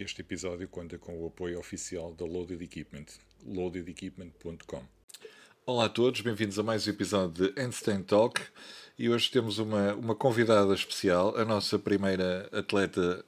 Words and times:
Este 0.00 0.22
episódio 0.22 0.66
conta 0.66 0.96
com 0.96 1.22
o 1.22 1.26
apoio 1.26 1.58
oficial 1.58 2.14
da 2.14 2.24
Loaded 2.24 2.64
Equipment, 2.64 3.04
loadedequipment.com. 3.44 4.82
Olá 5.66 5.84
a 5.84 5.88
todos, 5.90 6.22
bem-vindos 6.22 6.58
a 6.58 6.62
mais 6.62 6.86
um 6.86 6.90
episódio 6.90 7.52
de 7.52 7.60
Handstand 7.60 8.04
Talk 8.04 8.40
e 8.98 9.10
hoje 9.10 9.30
temos 9.30 9.58
uma, 9.58 9.92
uma 9.92 10.14
convidada 10.14 10.72
especial, 10.72 11.36
a 11.36 11.44
nossa 11.44 11.78
primeira 11.78 12.48
atleta 12.50 13.22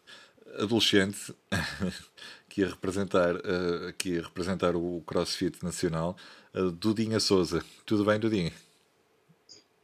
adolescente 0.58 1.34
que 2.48 2.62
ia 2.62 2.68
representar, 2.68 3.36
uh, 3.36 3.92
que 3.98 4.14
ia 4.14 4.22
representar 4.22 4.74
o 4.74 5.02
CrossFit 5.06 5.62
Nacional, 5.62 6.16
uh, 6.54 6.70
Dudinha 6.70 7.20
Souza. 7.20 7.62
Tudo 7.84 8.02
bem, 8.02 8.18
Dudinha? 8.18 8.52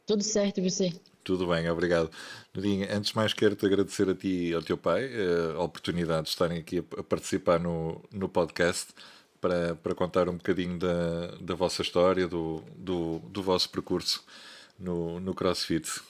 Tudo 0.07 0.23
certo, 0.23 0.59
você? 0.59 0.91
Tudo 1.23 1.47
bem, 1.47 1.69
obrigado. 1.69 2.09
Nudinha, 2.53 2.87
antes 2.95 3.11
de 3.11 3.15
mais 3.15 3.33
quero-te 3.33 3.65
agradecer 3.65 4.09
a 4.09 4.15
ti 4.15 4.49
e 4.49 4.53
ao 4.53 4.61
teu 4.61 4.77
pai 4.77 5.05
eh, 5.05 5.53
a 5.55 5.61
oportunidade 5.61 6.23
de 6.23 6.29
estarem 6.29 6.59
aqui 6.59 6.79
a 6.97 7.03
participar 7.03 7.59
no, 7.59 8.01
no 8.11 8.27
podcast 8.27 8.93
para, 9.39 9.75
para 9.75 9.95
contar 9.95 10.27
um 10.29 10.37
bocadinho 10.37 10.77
da, 10.79 11.35
da 11.39 11.55
vossa 11.55 11.81
história, 11.81 12.27
do, 12.27 12.63
do, 12.75 13.19
do 13.19 13.43
vosso 13.43 13.69
percurso 13.69 14.25
no, 14.77 15.19
no 15.19 15.33
CrossFit. 15.33 16.01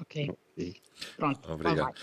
Ok. 0.00 0.30
Pronto. 1.16 1.52
Obrigado. 1.52 1.94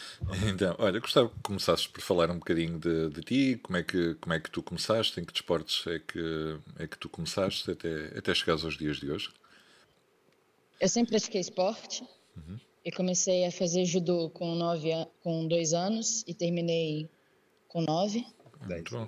Então, 0.48 0.76
olha, 0.80 1.00
gostava 1.00 1.30
que 1.30 1.40
começasses 1.42 1.88
por 1.88 2.02
falar 2.02 2.30
um 2.30 2.40
bocadinho 2.40 2.80
de, 2.80 3.10
de 3.10 3.22
ti, 3.22 3.60
como 3.62 3.78
é, 3.78 3.84
que, 3.84 4.16
como 4.16 4.34
é 4.34 4.40
que 4.40 4.50
tu 4.50 4.62
começaste, 4.64 5.20
em 5.20 5.26
que 5.26 5.34
desportos 5.34 5.86
é 5.88 6.00
que, 6.00 6.58
é 6.80 6.88
que 6.88 6.98
tu 6.98 7.10
começaste 7.10 7.70
até, 7.72 8.18
até 8.18 8.34
chegares 8.34 8.64
aos 8.64 8.78
dias 8.78 8.98
de 8.98 9.12
hoje. 9.12 9.32
Eu 10.80 10.90
sempre 10.90 11.12
pratiquei 11.12 11.42
esporte. 11.42 12.04
Uhum. 12.36 12.60
Eu 12.84 12.92
comecei 12.94 13.46
a 13.46 13.52
fazer 13.52 13.86
judô 13.86 14.30
com 14.30 14.54
nove, 14.56 14.90
com 15.24 15.48
dois 15.48 15.74
anos 15.74 16.24
e 16.28 16.34
terminei 16.34 17.10
com 17.68 17.82
nove, 17.82 18.26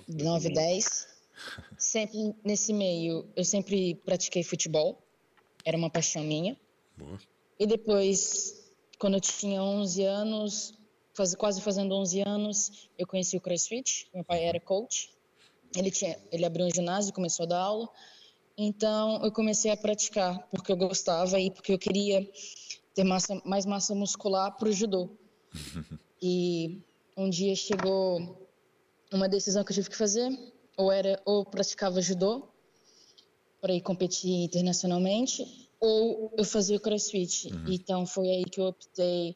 nove, 0.07 0.49
dez. 0.49 1.07
Sempre 1.77 2.35
nesse 2.43 2.73
meio, 2.73 3.27
eu 3.35 3.45
sempre 3.45 3.95
pratiquei 3.95 4.43
futebol. 4.43 5.01
Era 5.63 5.77
uma 5.77 5.89
paixão 5.89 6.23
minha. 6.23 6.57
Boa. 6.97 7.19
E 7.59 7.65
depois, 7.67 8.71
quando 8.97 9.15
eu 9.15 9.21
tinha 9.21 9.61
11 9.61 10.03
anos, 10.03 10.73
faz, 11.13 11.35
quase 11.35 11.61
fazendo 11.61 11.95
11 11.95 12.21
anos, 12.21 12.89
eu 12.97 13.05
conheci 13.05 13.37
o 13.37 13.41
CrossFit. 13.41 14.07
Meu 14.13 14.23
pai 14.23 14.45
era 14.45 14.59
coach. 14.59 15.11
Ele 15.75 15.91
tinha, 15.91 16.17
ele 16.31 16.45
abriu 16.45 16.65
um 16.65 16.71
ginásio, 16.71 17.13
começou 17.13 17.43
a 17.45 17.49
dar 17.49 17.59
aula. 17.59 17.89
Então 18.57 19.23
eu 19.23 19.31
comecei 19.31 19.69
a 19.71 19.77
praticar 19.77 20.39
porque 20.49 20.71
eu 20.71 20.77
gostava 20.77 21.39
e 21.39 21.51
porque 21.51 21.73
eu 21.73 21.77
queria 21.77 22.27
ter 22.95 23.03
massa, 23.03 23.39
mais 23.45 23.65
massa 23.65 23.93
muscular 23.93 24.57
para 24.57 24.69
o 24.69 24.71
judô. 24.71 25.09
e 26.21 26.81
um 27.15 27.29
dia 27.29 27.55
chegou 27.55 28.47
uma 29.13 29.29
decisão 29.29 29.63
que 29.63 29.71
eu 29.71 29.75
tive 29.75 29.89
que 29.89 29.95
fazer, 29.95 30.29
ou 30.75 30.91
era 30.91 31.21
ou 31.23 31.45
praticava 31.45 32.01
judô 32.01 32.47
para 33.61 33.73
ir 33.73 33.81
competir 33.81 34.43
internacionalmente, 34.43 35.69
ou 35.79 36.33
eu 36.35 36.43
fazia 36.43 36.79
crossfit. 36.79 37.53
Uhum. 37.53 37.65
Então 37.67 38.05
foi 38.05 38.29
aí 38.29 38.45
que 38.45 38.59
eu 38.59 38.65
optei 38.65 39.35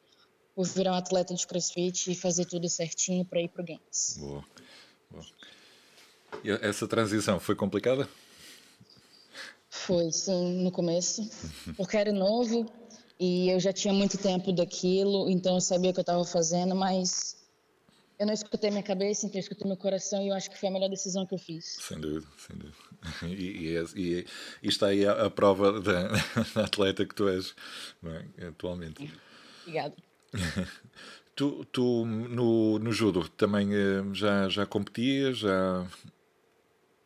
por 0.55 0.65
virar 0.65 0.93
um 0.93 0.95
atleta 0.95 1.33
de 1.33 1.45
crossfit 1.45 2.11
e 2.11 2.15
fazer 2.15 2.45
tudo 2.45 2.67
certinho 2.67 3.23
para 3.23 3.41
ir 3.41 3.49
para 3.49 3.61
o 3.61 3.65
Games. 3.65 4.17
Boa. 4.19 4.45
Boa. 5.09 5.25
E 6.43 6.49
essa 6.49 6.87
transição 6.87 7.39
foi 7.39 7.55
complicada? 7.55 8.07
Foi, 9.85 10.11
sim, 10.11 10.63
no 10.63 10.71
começo, 10.71 11.27
porque 11.75 11.97
era 11.97 12.11
novo 12.11 12.71
e 13.19 13.49
eu 13.49 13.59
já 13.59 13.73
tinha 13.73 13.93
muito 13.93 14.17
tempo 14.17 14.51
daquilo, 14.51 15.29
então 15.29 15.55
eu 15.55 15.61
sabia 15.61 15.91
o 15.91 15.93
que 15.93 15.99
eu 15.99 16.03
estava 16.03 16.23
fazendo, 16.23 16.75
mas 16.75 17.37
eu 18.19 18.27
não 18.27 18.33
escutei 18.33 18.69
minha 18.69 18.83
cabeça, 18.83 19.25
então 19.25 19.37
eu 19.37 19.41
escutei 19.41 19.67
meu 19.67 19.77
coração 19.77 20.21
e 20.21 20.27
eu 20.27 20.35
acho 20.35 20.49
que 20.51 20.59
foi 20.59 20.69
a 20.69 20.71
melhor 20.71 20.89
decisão 20.89 21.25
que 21.25 21.33
eu 21.33 21.39
fiz. 21.39 21.77
Sem 21.81 21.99
dúvida, 21.99 22.31
sem 22.37 22.55
dúvida. 22.55 22.77
E, 23.23 23.75
e, 23.75 23.77
e, 23.95 24.25
e 24.61 24.67
está 24.67 24.87
aí 24.87 25.03
a, 25.05 25.25
a 25.25 25.29
prova 25.31 25.81
da, 25.81 26.09
da, 26.53 26.65
atleta 26.65 27.03
que 27.03 27.15
tu 27.15 27.27
és 27.27 27.55
é? 28.37 28.47
atualmente. 28.47 29.11
Obrigada. 29.61 29.95
Tu, 31.33 31.65
tu 31.71 32.05
no, 32.05 32.77
no 32.77 32.91
judo 32.91 33.27
também 33.29 33.73
eh, 33.73 34.03
já, 34.13 34.49
já 34.49 34.65
competias? 34.65 35.37
Já... 35.37 35.87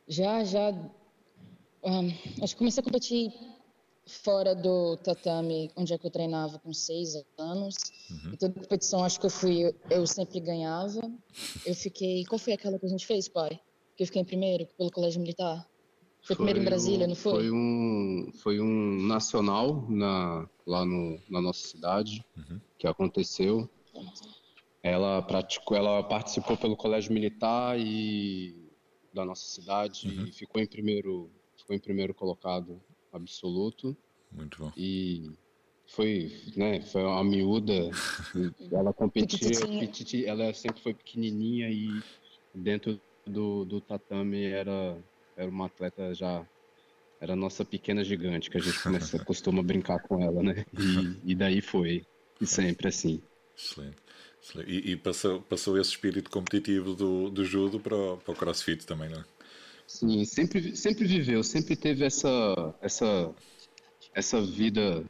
já, 0.07 0.43
já 0.43 0.73
um, 1.85 2.43
acho 2.43 2.53
que 2.53 2.59
comecei 2.59 2.81
a 2.81 2.83
competir 2.83 3.33
fora 4.07 4.53
do 4.55 4.97
tatame, 4.97 5.71
onde 5.75 5.93
é 5.93 5.97
que 5.97 6.05
eu 6.05 6.11
treinava 6.11 6.59
com 6.59 6.73
seis 6.73 7.15
anos. 7.37 7.75
Uhum. 8.09 8.33
E 8.33 8.37
toda 8.37 8.53
competição, 8.53 9.03
acho 9.03 9.19
que 9.19 9.25
eu 9.25 9.29
fui, 9.29 9.73
eu 9.89 10.05
sempre 10.05 10.39
ganhava. 10.39 11.01
Eu 11.65 11.75
fiquei. 11.75 12.23
Qual 12.25 12.39
foi 12.39 12.53
aquela 12.53 12.77
que 12.77 12.85
a 12.85 12.89
gente 12.89 13.05
fez, 13.05 13.27
pai? 13.27 13.59
Que 13.95 14.03
eu 14.03 14.07
fiquei 14.07 14.21
em 14.21 14.25
primeiro 14.25 14.67
pelo 14.77 14.91
Colégio 14.91 15.21
Militar. 15.21 15.67
Foi, 16.21 16.35
foi 16.35 16.35
primeiro 16.37 16.59
em 16.59 16.65
Brasília, 16.65 17.05
um, 17.05 17.09
não 17.09 17.15
foi? 17.15 17.33
Foi 17.33 17.51
um, 17.51 18.31
foi 18.33 18.59
um 18.59 19.07
nacional 19.07 19.85
na, 19.89 20.49
lá 20.65 20.83
no, 20.83 21.19
na 21.29 21.41
nossa 21.41 21.67
cidade 21.67 22.25
uhum. 22.35 22.59
que 22.77 22.87
aconteceu. 22.87 23.69
Ela 24.81 25.21
praticou, 25.21 25.77
ela 25.77 26.03
participou 26.03 26.57
pelo 26.57 26.75
Colégio 26.75 27.13
Militar 27.13 27.79
e 27.79 28.69
da 29.13 29.23
nossa 29.23 29.45
cidade 29.47 30.07
uhum. 30.07 30.25
e 30.25 30.31
ficou 30.31 30.61
em 30.61 30.67
primeiro 30.67 31.31
ficou 31.65 31.75
em 31.75 31.79
primeiro 31.79 32.13
colocado 32.13 32.79
absoluto. 33.11 33.97
Muito 34.31 34.59
bom. 34.59 34.71
E 34.77 35.31
foi, 35.87 36.31
né, 36.55 36.81
foi 36.81 37.03
uma 37.03 37.23
miúda, 37.23 37.73
ela 38.71 38.93
competia, 38.93 40.29
ela 40.29 40.53
sempre 40.53 40.81
foi 40.81 40.93
pequenininha 40.93 41.69
e 41.69 42.01
dentro 42.53 42.99
do, 43.25 43.65
do 43.65 43.81
tatame 43.81 44.43
era, 44.43 44.97
era 45.35 45.49
uma 45.49 45.65
atleta 45.65 46.13
já, 46.13 46.45
era 47.19 47.33
a 47.33 47.35
nossa 47.35 47.63
pequena 47.65 48.03
gigante, 48.03 48.49
que 48.49 48.57
a 48.57 48.61
gente 48.61 48.81
começa, 48.81 49.17
costuma 49.25 49.63
brincar 49.63 49.99
com 49.99 50.21
ela, 50.21 50.41
né, 50.41 50.65
e, 50.73 51.31
e 51.31 51.35
daí 51.35 51.61
foi, 51.61 52.05
e 52.39 52.45
sempre 52.45 52.87
assim. 52.87 53.21
Excelente. 53.55 53.97
E, 54.67 54.91
e, 54.91 54.95
passou, 54.95 55.41
passou 55.41 55.77
esse 55.79 55.91
espírito 55.91 56.29
competitivo 56.29 56.93
do, 56.93 57.29
do 57.31 57.43
judo 57.43 57.79
para 57.79 57.95
o, 57.95 58.17
para 58.17 58.31
o 58.31 58.35
crossfit 58.35 58.85
também, 58.85 59.09
não 59.09 59.19
é? 59.19 59.34
Sim, 59.87 60.25
sempre, 60.25 60.75
sempre 60.75 61.05
viveu, 61.05 61.43
sempre 61.43 61.75
teve 61.75 62.03
essa, 62.03 62.75
essa, 62.81 63.33
essa 64.13 64.41
vida 64.41 65.05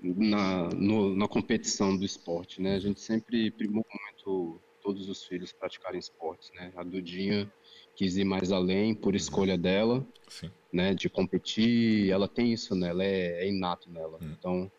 na, 0.00 0.68
no, 0.70 1.14
na 1.14 1.28
competição 1.28 1.96
do 1.96 2.04
esporte, 2.04 2.60
né? 2.60 2.74
A 2.74 2.78
gente 2.78 3.00
sempre 3.00 3.50
primou 3.50 3.84
muito 3.90 4.60
todos 4.82 5.08
os 5.08 5.24
filhos 5.24 5.52
praticarem 5.52 5.98
esportes, 5.98 6.50
né? 6.54 6.72
A 6.76 6.82
Dudinha 6.82 7.50
quis 7.94 8.16
ir 8.16 8.24
mais 8.24 8.52
além 8.52 8.94
por 8.94 9.14
escolha 9.14 9.56
dela, 9.56 10.06
Sim. 10.28 10.50
né? 10.72 10.94
De 10.94 11.08
competir, 11.08 12.10
ela 12.10 12.28
tem 12.28 12.52
isso 12.52 12.74
nela, 12.74 13.04
é, 13.04 13.44
é 13.44 13.48
inato 13.48 13.90
nela. 13.90 14.18
Hum. 14.20 14.34
Então, 14.38 14.72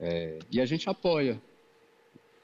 é, 0.00 0.38
e 0.50 0.60
a 0.60 0.66
gente 0.66 0.88
apoia, 0.88 1.40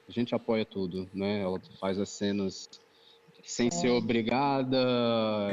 a 0.07 0.11
gente 0.11 0.33
apoia 0.33 0.65
tudo, 0.65 1.09
né? 1.13 1.41
Ela 1.41 1.59
faz 1.79 1.99
as 1.99 2.09
cenas 2.09 2.69
sem 3.49 3.67
é. 3.67 3.71
ser 3.71 3.89
obrigada, 3.89 4.77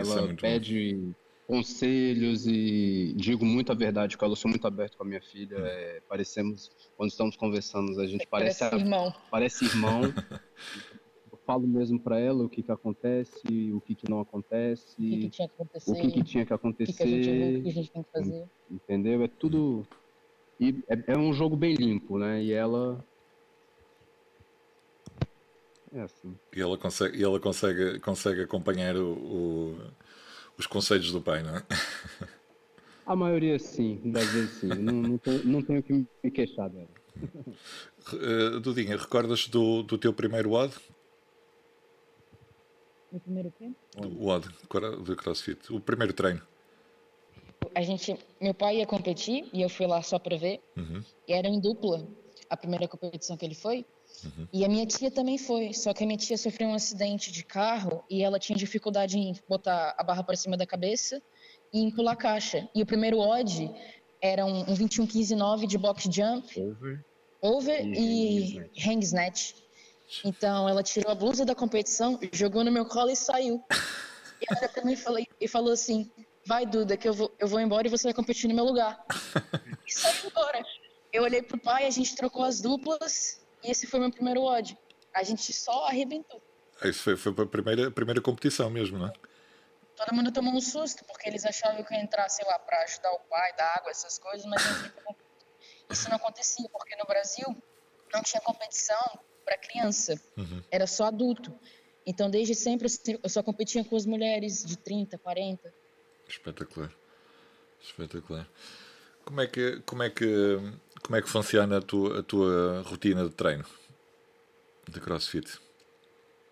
Isso 0.02 0.18
ela 0.18 0.30
é 0.30 0.34
pede 0.34 0.94
bom. 0.94 1.12
conselhos 1.46 2.46
e 2.46 3.14
digo 3.16 3.44
muito 3.44 3.72
a 3.72 3.74
verdade 3.74 4.18
com 4.18 4.24
ela, 4.26 4.32
eu 4.32 4.36
sou 4.36 4.50
muito 4.50 4.66
aberto 4.66 4.98
com 4.98 5.02
a 5.02 5.06
minha 5.06 5.22
filha, 5.22 5.58
hum. 5.58 5.64
é, 5.64 6.02
parecemos, 6.06 6.70
quando 6.94 7.10
estamos 7.10 7.36
conversando, 7.36 7.98
a 7.98 8.06
gente 8.06 8.26
parece, 8.26 8.60
parece 8.60 8.76
irmão. 8.76 9.14
Parece 9.30 9.64
irmão. 9.64 10.02
eu 11.32 11.38
falo 11.46 11.66
mesmo 11.66 11.98
para 11.98 12.20
ela 12.20 12.44
o 12.44 12.50
que 12.50 12.62
que 12.62 12.70
acontece, 12.70 13.72
o 13.72 13.80
que 13.80 13.94
que 13.94 14.10
não 14.10 14.20
acontece, 14.20 14.92
o 14.92 15.02
que, 15.02 15.18
que 15.20 15.30
tinha 15.30 15.48
que 15.48 15.54
acontecer, 15.54 15.90
o 15.90 15.94
que, 15.94 16.10
que 16.10 16.22
tinha 16.22 16.44
que 16.44 16.52
acontecer, 16.52 16.92
o 16.92 16.96
que, 16.96 17.02
que, 17.02 17.08
a 17.08 17.22
gente, 17.22 17.58
o 17.58 17.62
que 17.62 17.68
a 17.68 17.72
gente 17.72 17.90
tem 17.90 18.02
que 18.02 18.12
fazer. 18.12 18.44
Entendeu? 18.70 19.22
É 19.22 19.28
tudo 19.28 19.86
e 20.60 20.82
é, 20.86 21.14
é 21.14 21.18
um 21.18 21.32
jogo 21.32 21.56
bem 21.56 21.74
limpo, 21.74 22.18
né? 22.18 22.42
E 22.42 22.52
ela 22.52 23.02
é 25.96 26.02
assim. 26.02 26.38
E 26.54 26.60
ela 26.60 26.76
consegue, 26.76 27.22
ela 27.22 27.40
consegue, 27.40 27.98
consegue 28.00 28.42
acompanhar 28.42 28.96
o, 28.96 29.12
o, 29.12 29.80
os 30.58 30.66
conselhos 30.66 31.10
do 31.10 31.20
pai, 31.20 31.42
não 31.42 31.56
é? 31.56 31.62
A 33.06 33.14
maioria 33.14 33.58
sim, 33.58 34.00
das 34.04 34.26
vezes 34.26 34.50
sim. 34.58 34.66
não, 34.66 34.92
não, 34.94 35.18
tenho, 35.18 35.44
não 35.44 35.62
tenho 35.62 35.82
que 35.82 35.92
me 35.92 36.30
queixar 36.30 36.68
dela. 36.68 36.88
Uh, 38.12 38.60
Dudinha, 38.60 38.96
recordas 38.96 39.46
do, 39.46 39.82
do 39.82 39.96
teu 39.96 40.12
primeiro 40.12 40.50
WOD? 40.50 40.74
O 43.12 43.20
primeiro 43.20 43.52
quê? 43.56 43.70
O 43.96 44.26
WOD, 44.26 44.48
do 45.04 45.16
CrossFit. 45.16 45.72
O 45.72 45.80
primeiro 45.80 46.12
treino. 46.12 46.42
A 47.74 47.80
gente, 47.82 48.18
meu 48.40 48.52
pai 48.52 48.78
ia 48.78 48.86
competir 48.86 49.48
e 49.52 49.62
eu 49.62 49.68
fui 49.68 49.86
lá 49.86 50.02
só 50.02 50.18
para 50.18 50.36
ver. 50.36 50.60
Uhum. 50.76 51.02
E 51.28 51.32
era 51.32 51.46
em 51.46 51.60
dupla 51.60 52.06
a 52.50 52.56
primeira 52.56 52.88
competição 52.88 53.36
que 53.36 53.44
ele 53.44 53.54
foi. 53.54 53.86
Uhum. 54.26 54.48
E 54.52 54.64
a 54.64 54.68
minha 54.68 54.86
tia 54.86 55.10
também 55.10 55.38
foi, 55.38 55.72
só 55.72 55.92
que 55.92 56.02
a 56.02 56.06
minha 56.06 56.18
tia 56.18 56.36
sofreu 56.36 56.68
um 56.68 56.74
acidente 56.74 57.30
de 57.30 57.44
carro 57.44 58.04
e 58.10 58.22
ela 58.22 58.38
tinha 58.38 58.56
dificuldade 58.56 59.18
em 59.18 59.34
botar 59.48 59.94
a 59.96 60.02
barra 60.02 60.22
para 60.22 60.36
cima 60.36 60.56
da 60.56 60.66
cabeça 60.66 61.22
e 61.72 61.80
em 61.80 61.90
pular 61.90 62.16
caixa. 62.16 62.68
E 62.74 62.82
o 62.82 62.86
primeiro 62.86 63.18
odd 63.18 63.70
era 64.20 64.44
um, 64.44 64.60
um 64.60 64.74
21-15-9 64.74 65.66
de 65.66 65.78
box 65.78 66.08
jump, 66.10 66.60
over, 66.60 67.04
over 67.40 67.86
e, 67.86 68.58
e 68.74 68.88
hang 68.88 69.04
snatch. 69.04 69.54
Então 70.24 70.68
ela 70.68 70.82
tirou 70.82 71.10
a 71.10 71.14
blusa 71.14 71.44
da 71.44 71.54
competição, 71.54 72.18
jogou 72.32 72.64
no 72.64 72.72
meu 72.72 72.86
colo 72.86 73.10
e 73.10 73.16
saiu. 73.16 73.62
E 74.38 74.44
ela 74.50 74.68
pra 74.68 74.84
mim 74.84 74.94
e 75.40 75.48
falou 75.48 75.72
assim: 75.72 76.10
Vai, 76.44 76.66
Duda, 76.66 76.94
que 76.94 77.08
eu 77.08 77.14
vou, 77.14 77.34
eu 77.38 77.48
vou 77.48 77.58
embora 77.58 77.86
e 77.86 77.90
você 77.90 78.04
vai 78.04 78.12
competir 78.12 78.48
no 78.48 78.54
meu 78.54 78.66
lugar. 78.66 79.02
e 79.86 79.90
saiu 79.90 80.28
embora. 80.30 80.62
Eu 81.10 81.22
olhei 81.22 81.40
pro 81.40 81.58
pai, 81.58 81.86
a 81.86 81.90
gente 81.90 82.14
trocou 82.14 82.44
as 82.44 82.60
duplas 82.60 83.40
e 83.66 83.70
esse 83.70 83.86
foi 83.86 83.98
meu 83.98 84.10
primeiro 84.10 84.42
odd. 84.42 84.78
A 85.12 85.22
gente 85.22 85.52
só 85.52 85.86
arrebentou. 85.86 86.40
Isso 86.84 87.02
foi, 87.02 87.16
foi 87.16 87.32
a 87.32 87.46
primeira, 87.46 87.90
primeira 87.90 88.20
competição 88.20 88.70
mesmo, 88.70 88.98
não 88.98 89.08
é? 89.08 89.12
Todo 89.96 90.14
mundo 90.14 90.30
tomou 90.30 90.54
um 90.54 90.60
susto, 90.60 91.04
porque 91.06 91.28
eles 91.28 91.44
achavam 91.44 91.82
que 91.82 91.92
eu 91.92 91.96
ia 91.96 92.04
entrar, 92.04 92.28
sei 92.28 92.46
lá, 92.46 92.58
pra 92.58 92.82
ajudar 92.82 93.12
o 93.12 93.18
pai, 93.20 93.56
dar 93.56 93.76
água, 93.78 93.90
essas 93.90 94.18
coisas, 94.18 94.46
mas 94.46 94.62
isso 95.90 96.08
não 96.08 96.16
acontecia, 96.16 96.68
porque 96.68 96.94
no 96.96 97.06
Brasil 97.06 97.46
não 98.12 98.22
tinha 98.22 98.40
competição 98.40 99.18
para 99.44 99.56
criança, 99.56 100.20
uhum. 100.36 100.62
era 100.70 100.86
só 100.86 101.06
adulto. 101.06 101.58
Então, 102.04 102.30
desde 102.30 102.54
sempre, 102.54 102.86
eu 103.22 103.28
só 103.28 103.42
competia 103.42 103.84
com 103.84 103.96
as 103.96 104.06
mulheres 104.06 104.64
de 104.64 104.76
30, 104.76 105.18
40. 105.18 105.74
Espetacular. 106.28 106.92
Espetacular. 107.80 108.48
Como 109.24 109.40
é 109.40 109.46
que, 109.46 109.80
como 109.80 110.02
é 110.02 110.10
que, 110.10 110.24
como 111.02 111.16
é 111.16 111.22
que 111.22 111.28
funciona 111.28 111.78
a 111.78 111.82
tua, 111.82 112.20
a 112.20 112.22
tua 112.22 112.82
rotina 112.82 113.24
de 113.24 113.30
treino 113.30 113.64
de 114.88 115.00
crossfit? 115.00 115.58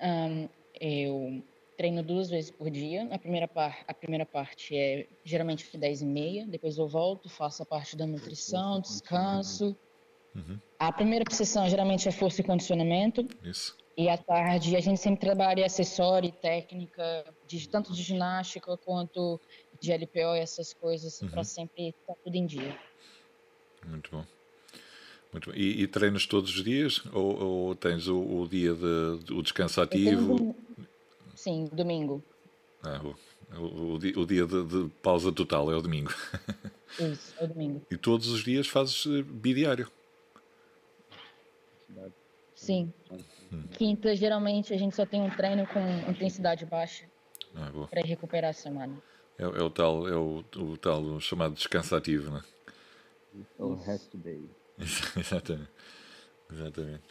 Um, 0.01 0.49
eu 0.81 1.43
treino 1.77 2.03
duas 2.03 2.31
vezes 2.31 2.51
por 2.51 2.71
dia. 2.71 3.09
A 3.13 3.19
primeira, 3.19 3.49
par, 3.49 3.85
a 3.87 3.95
primeira 3.95 4.27
parte 4.27 4.77
é 4.77 5.07
geralmente 5.25 5.77
10 5.77 6.03
e 6.03 6.07
meia, 6.07 6.47
depois 6.47 6.79
eu 6.79 6.89
volto, 6.89 7.29
faço 7.29 7.63
a 7.63 7.67
parte 7.67 7.97
da 7.97 8.07
nutrição, 8.07 8.81
descanso. 8.81 9.77
Uhum. 10.35 10.59
A 10.79 10.93
primeira 10.93 11.25
sessão 11.31 11.69
geralmente 11.69 12.09
é 12.09 12.13
força 12.13 12.41
e 12.41 12.45
condicionamento. 12.45 13.27
Isso. 13.43 13.77
E 13.97 14.09
à 14.09 14.19
tarde 14.19 14.75
a 14.77 14.81
gente 14.81 14.99
sempre 14.99 15.21
trabalha 15.21 15.65
acessório 15.65 16.29
e 16.29 16.33
técnica, 16.33 17.25
de, 17.47 17.69
tanto 17.69 17.93
de 17.93 18.03
ginástica 18.03 18.77
quanto 18.77 19.41
de 19.81 19.93
LPO 19.93 20.35
e 20.35 20.41
essas 20.41 20.73
coisas, 20.75 21.21
uhum. 21.21 21.29
para 21.29 21.45
sempre 21.45 21.91
estar 21.91 22.15
tá 22.15 22.21
tudo 22.25 22.35
em 22.35 22.47
dia. 22.47 22.77
Muito 23.87 24.11
bom. 24.11 24.25
Muito 25.33 25.51
bom. 25.51 25.57
E, 25.57 25.83
e 25.83 25.87
treinas 25.87 26.27
todos 26.27 26.55
os 26.55 26.65
dias? 26.65 27.03
Ou, 27.13 27.43
ou 27.43 27.75
tens 27.75 28.09
o, 28.09 28.19
o, 28.19 28.49
dia 28.49 28.75
de, 28.75 29.33
o 29.33 29.43
descanso 29.43 29.81
ativo? 29.81 30.57
Sim, 31.35 31.69
domingo. 31.73 32.23
Ah, 32.83 33.01
o, 33.57 33.61
o, 33.61 33.95
o, 33.95 34.27
dia 34.27 34.47
de, 34.47 34.65
de, 34.65 34.91
pausa 35.03 35.33
total 35.33 35.73
é 35.73 35.77
o 35.77 35.83
domingo. 35.83 36.13
Isso, 37.01 37.35
é 37.39 37.45
o 37.45 37.49
domingo. 37.49 37.83
E 37.91 37.97
todos 37.97 38.29
os 38.29 38.45
dias 38.45 38.67
fazes 38.67 39.07
eh, 39.07 39.23
bidiário? 39.23 39.91
Sim. 42.55 42.93
Hum. 43.53 43.65
Quinta, 43.73 44.15
geralmente, 44.15 44.73
a 44.73 44.79
gente 44.79 44.95
só 44.95 45.05
tem 45.05 45.21
um 45.21 45.31
treino 45.31 45.67
com 45.67 45.81
intensidade 46.11 46.65
baixa 46.65 47.05
ah, 47.55 47.71
para 47.91 48.01
recuperar 48.01 48.51
a 48.51 48.55
semana. 48.55 48.97
É, 49.39 49.43
é, 49.43 49.63
o 49.63 49.71
tal, 49.71 50.09
é 50.09 50.17
o, 50.17 50.45
o 50.57 50.77
tal 50.79 51.21
chamado 51.21 51.55
descanso 51.55 51.95
ativo, 51.95 52.31
não 52.31 52.39
é? 52.39 52.54
O 53.59 53.75
rest 53.75 54.15
day. 54.15 54.49
Exatamente. 55.17 55.71
Exatamente. 56.53 57.03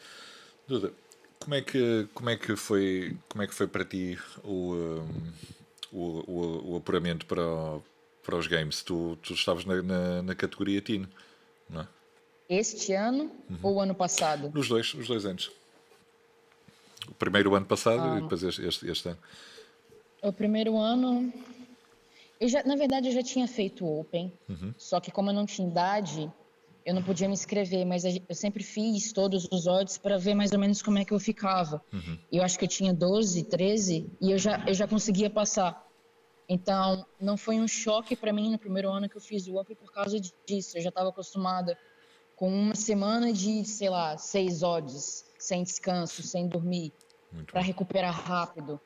Duda, 0.68 0.94
como 1.40 1.56
é 1.56 1.62
que, 1.62 2.08
como 2.14 2.30
é 2.30 2.38
que, 2.38 2.56
foi, 2.56 3.18
como 3.28 3.44
é 3.44 3.48
que 3.48 3.54
foi 3.54 3.68
para 3.68 3.84
ti 3.84 4.18
o, 4.44 4.74
um, 4.74 5.34
o, 5.92 6.02
o, 6.02 6.72
o, 6.72 6.78
apuramento 6.78 7.26
para, 7.26 7.44
para 8.24 8.36
os 8.38 8.48
games? 8.48 8.82
Tu, 8.82 9.18
tu 9.22 9.34
estavas 9.34 9.66
na, 9.66 9.82
na, 9.82 10.22
na 10.22 10.36
categoria 10.36 10.82
Tino, 10.82 11.08
não 11.70 11.82
é? 11.82 11.88
Este 12.50 12.94
ano 12.94 13.32
uhum. 13.50 13.60
ou 13.64 13.76
o 13.76 13.82
ano 13.82 13.96
passado? 13.96 14.52
Nos 14.54 14.68
dois, 14.68 14.94
os 14.94 15.08
dois 15.08 15.26
anos. 15.26 15.52
O 17.08 17.14
primeiro 17.14 17.54
ano 17.56 17.66
passado 17.66 18.02
ah. 18.02 18.18
e 18.18 18.22
depois 18.22 18.44
este, 18.44 18.66
este, 18.66 18.90
este 18.90 19.10
ano. 19.10 19.20
O 20.22 20.32
primeiro 20.32 20.78
ano, 20.78 21.34
eu 22.40 22.48
já, 22.50 22.64
na 22.64 22.76
verdade, 22.76 23.08
eu 23.08 23.14
já 23.14 23.24
tinha 23.24 23.48
feito 23.48 23.86
Open, 23.86 24.34
uhum. 24.50 24.74
só 24.78 25.00
que 25.00 25.12
como 25.12 25.30
eu 25.30 25.34
não 25.34 25.46
tinha 25.46 25.68
idade, 25.68 26.32
eu 26.86 26.94
não 26.94 27.04
podia 27.04 27.28
me 27.28 27.34
inscrever, 27.34 27.86
mas 27.86 28.04
eu 28.04 28.36
sempre 28.36 28.64
fiz 28.64 29.14
todos 29.14 29.48
os 29.52 29.68
odds 29.68 29.98
para 29.98 30.18
ver 30.18 30.34
mais 30.36 30.52
ou 30.52 30.60
menos 30.60 30.82
como 30.82 30.98
é 30.98 31.06
que 31.06 31.14
eu 31.14 31.20
ficava. 31.20 31.82
Uhum. 31.94 32.20
Eu 32.32 32.44
acho 32.44 32.60
que 32.60 32.66
eu 32.66 32.70
tinha 32.70 32.94
12, 32.94 33.44
13 33.44 34.12
e 34.20 34.32
eu 34.32 34.38
já, 34.38 34.64
eu 34.68 34.74
já 34.74 34.88
conseguia 34.88 35.30
passar. 35.30 35.88
Então, 36.48 37.06
não 37.20 37.38
foi 37.38 37.60
um 37.60 37.68
choque 37.68 38.16
para 38.16 38.34
mim 38.34 38.52
no 38.52 38.60
primeiro 38.60 38.92
ano 38.92 39.08
que 39.08 39.16
eu 39.16 39.22
fiz 39.22 39.48
o 39.48 39.56
Open 39.56 39.76
por 39.76 39.92
causa 39.92 40.20
disso. 40.46 40.78
Eu 40.78 40.82
já 40.82 40.90
estava 40.90 41.10
acostumada 41.10 41.78
com 42.36 42.50
uma 42.50 42.76
semana 42.76 43.32
de, 43.32 43.64
sei 43.64 43.90
lá, 43.90 44.18
seis 44.18 44.62
odds, 44.62 45.26
sem 45.40 45.64
descanso, 45.64 46.22
sem 46.22 46.48
dormir, 46.48 46.92
para 47.50 47.62
recuperar 47.62 48.14
rápido. 48.14 48.80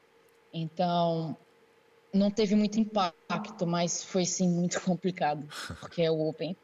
Então, 0.53 1.35
não 2.13 2.31
teve 2.31 2.55
muito 2.55 2.79
impacto, 2.79 3.65
mas 3.65 4.03
foi 4.03 4.25
sim 4.25 4.49
muito 4.49 4.79
complicado, 4.83 5.47
porque 5.79 6.01
é 6.01 6.11
o 6.11 6.27
Open. 6.27 6.55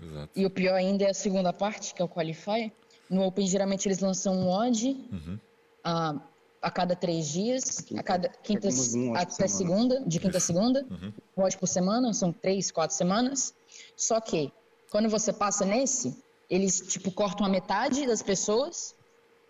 Exato. 0.00 0.30
E 0.36 0.44
o 0.44 0.50
pior 0.50 0.74
ainda 0.74 1.04
é 1.04 1.10
a 1.10 1.14
segunda 1.14 1.52
parte, 1.52 1.94
que 1.94 2.02
é 2.02 2.04
o 2.04 2.08
Qualifier. 2.08 2.70
No 3.08 3.24
Open, 3.24 3.46
geralmente, 3.46 3.86
eles 3.86 4.00
lançam 4.00 4.34
um 4.34 4.48
odd 4.48 4.88
uhum. 5.10 5.38
a, 5.82 6.20
a 6.60 6.70
cada 6.70 6.94
três 6.94 7.28
dias, 7.28 7.80
quinta, 7.80 8.00
a 8.00 8.04
cada 8.04 8.28
quinta 8.28 8.68
um 8.94 9.14
até 9.14 9.48
segunda, 9.48 10.02
de 10.06 10.18
quinta 10.18 10.38
a 10.38 10.40
segunda, 10.40 10.84
uhum. 10.90 11.12
um 11.36 11.42
odd 11.42 11.56
por 11.56 11.66
semana, 11.66 12.12
são 12.12 12.32
três, 12.32 12.70
quatro 12.70 12.94
semanas. 12.96 13.54
Só 13.96 14.20
que, 14.20 14.52
quando 14.90 15.08
você 15.08 15.32
passa 15.32 15.64
nesse, 15.64 16.16
eles, 16.50 16.80
tipo, 16.80 17.10
cortam 17.10 17.46
a 17.46 17.48
metade 17.48 18.06
das 18.06 18.22
pessoas 18.22 18.94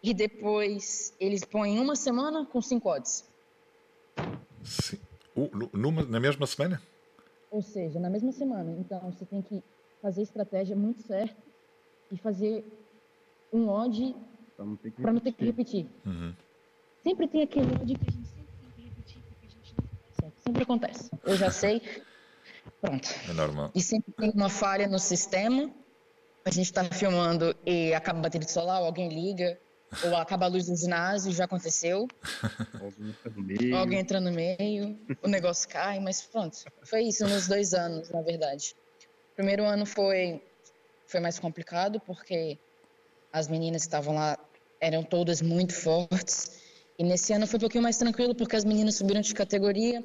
e 0.02 0.14
depois 0.14 1.12
eles 1.18 1.44
põem 1.44 1.80
uma 1.80 1.96
semana 1.96 2.46
com 2.46 2.60
cinco 2.62 2.88
odds. 2.88 3.24
Sim. 4.62 4.98
Uh, 5.36 5.76
numa, 5.76 6.04
na 6.04 6.18
mesma 6.18 6.46
semana? 6.46 6.80
Ou 7.50 7.62
seja, 7.62 8.00
na 8.00 8.08
mesma 8.08 8.32
semana. 8.32 8.72
Então, 8.72 9.00
você 9.10 9.24
tem 9.24 9.42
que 9.42 9.62
fazer 10.00 10.22
estratégia 10.22 10.74
muito 10.74 11.02
certa 11.02 11.36
e 12.10 12.16
fazer 12.16 12.64
um 13.52 13.68
odd 13.68 14.14
para 15.00 15.12
não 15.12 15.20
ter 15.20 15.32
que 15.32 15.44
repetir. 15.44 15.86
Uhum. 16.04 16.34
Sempre 17.02 17.28
tem 17.28 17.42
aquele 17.42 17.66
odd 17.66 17.94
que 17.94 18.08
a 18.08 18.12
gente 18.12 18.28
sempre 18.28 18.52
tem 18.56 18.72
que 18.74 18.82
repetir 18.82 19.22
porque 19.22 19.46
a 19.46 19.50
gente 19.50 19.74
não 19.76 19.88
consegue. 20.08 20.32
Sempre 20.44 20.62
acontece. 20.62 21.10
Eu 21.24 21.36
já 21.36 21.50
sei. 21.50 21.82
Pronto. 22.80 23.08
É 23.28 23.32
normal. 23.32 23.70
E 23.74 23.80
sempre 23.80 24.12
tem 24.12 24.30
uma 24.30 24.48
falha 24.48 24.88
no 24.88 24.98
sistema. 24.98 25.70
A 26.44 26.50
gente 26.50 26.66
está 26.66 26.84
filmando 26.84 27.54
e 27.64 27.92
acaba 27.92 28.20
a 28.20 28.22
bateria 28.22 28.46
de 28.46 28.52
solar, 28.52 28.80
ou 28.80 28.86
alguém 28.86 29.08
liga, 29.08 29.58
ou 30.04 30.16
acaba 30.16 30.46
a 30.46 30.48
luz 30.48 30.66
do 30.66 30.76
ginásio, 30.76 31.32
já 31.32 31.44
aconteceu. 31.44 32.08
Alguém 32.80 33.08
entra 33.08 33.30
no 33.30 33.42
meio. 33.42 33.76
Alguém 33.76 33.98
entra 33.98 34.20
no 34.20 34.32
meio, 34.32 34.99
o 35.22 35.28
negócio 35.28 35.68
cai, 35.68 36.00
mas 36.00 36.22
pronto. 36.22 36.56
Foi 36.82 37.02
isso 37.02 37.26
nos 37.26 37.46
dois 37.49 37.75
anos, 37.75 38.11
na 38.11 38.22
verdade 38.22 38.75
primeiro 39.37 39.64
ano 39.64 39.84
foi, 39.84 40.42
foi 41.06 41.20
mais 41.20 41.38
complicado, 41.38 42.00
porque 42.00 42.58
as 43.32 43.46
meninas 43.46 43.82
que 43.82 43.88
estavam 43.88 44.14
lá 44.14 44.38
eram 44.80 45.04
todas 45.04 45.42
muito 45.42 45.75
fortes. 45.75 46.62
E 46.99 47.04
nesse 47.04 47.32
ano 47.34 47.46
foi 47.46 47.58
um 47.58 47.61
pouquinho 47.61 47.82
mais 47.82 47.99
tranquilo, 47.99 48.34
porque 48.34 48.56
as 48.56 48.64
meninas 48.64 48.96
subiram 48.96 49.20
de 49.20 49.34
categoria. 49.34 50.02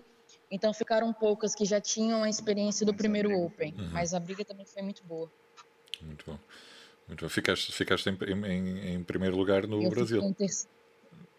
Então 0.52 0.74
ficaram 0.74 1.14
poucas 1.14 1.56
que 1.56 1.64
já 1.64 1.80
tinham 1.80 2.24
a 2.24 2.30
experiência 2.30 2.86
do 2.86 2.94
primeiro 2.94 3.32
Open. 3.42 3.74
Uhum. 3.74 3.90
Mas 3.92 4.14
a 4.14 4.20
briga 4.20 4.44
também 4.44 4.66
foi 4.66 4.82
muito 4.82 5.02
boa. 5.06 5.32
Muito 6.02 6.26
bom. 6.26 6.38
Muito 7.08 7.26
bom. 7.26 7.30
Ficaste, 7.30 7.72
ficaste 7.72 8.10
em, 8.10 8.18
em, 8.46 8.94
em 8.96 9.04
primeiro 9.04 9.36
lugar 9.36 9.68
no 9.68 9.82
Eu 9.82 9.90
Brasil? 9.90 10.34
Ter... 10.34 10.48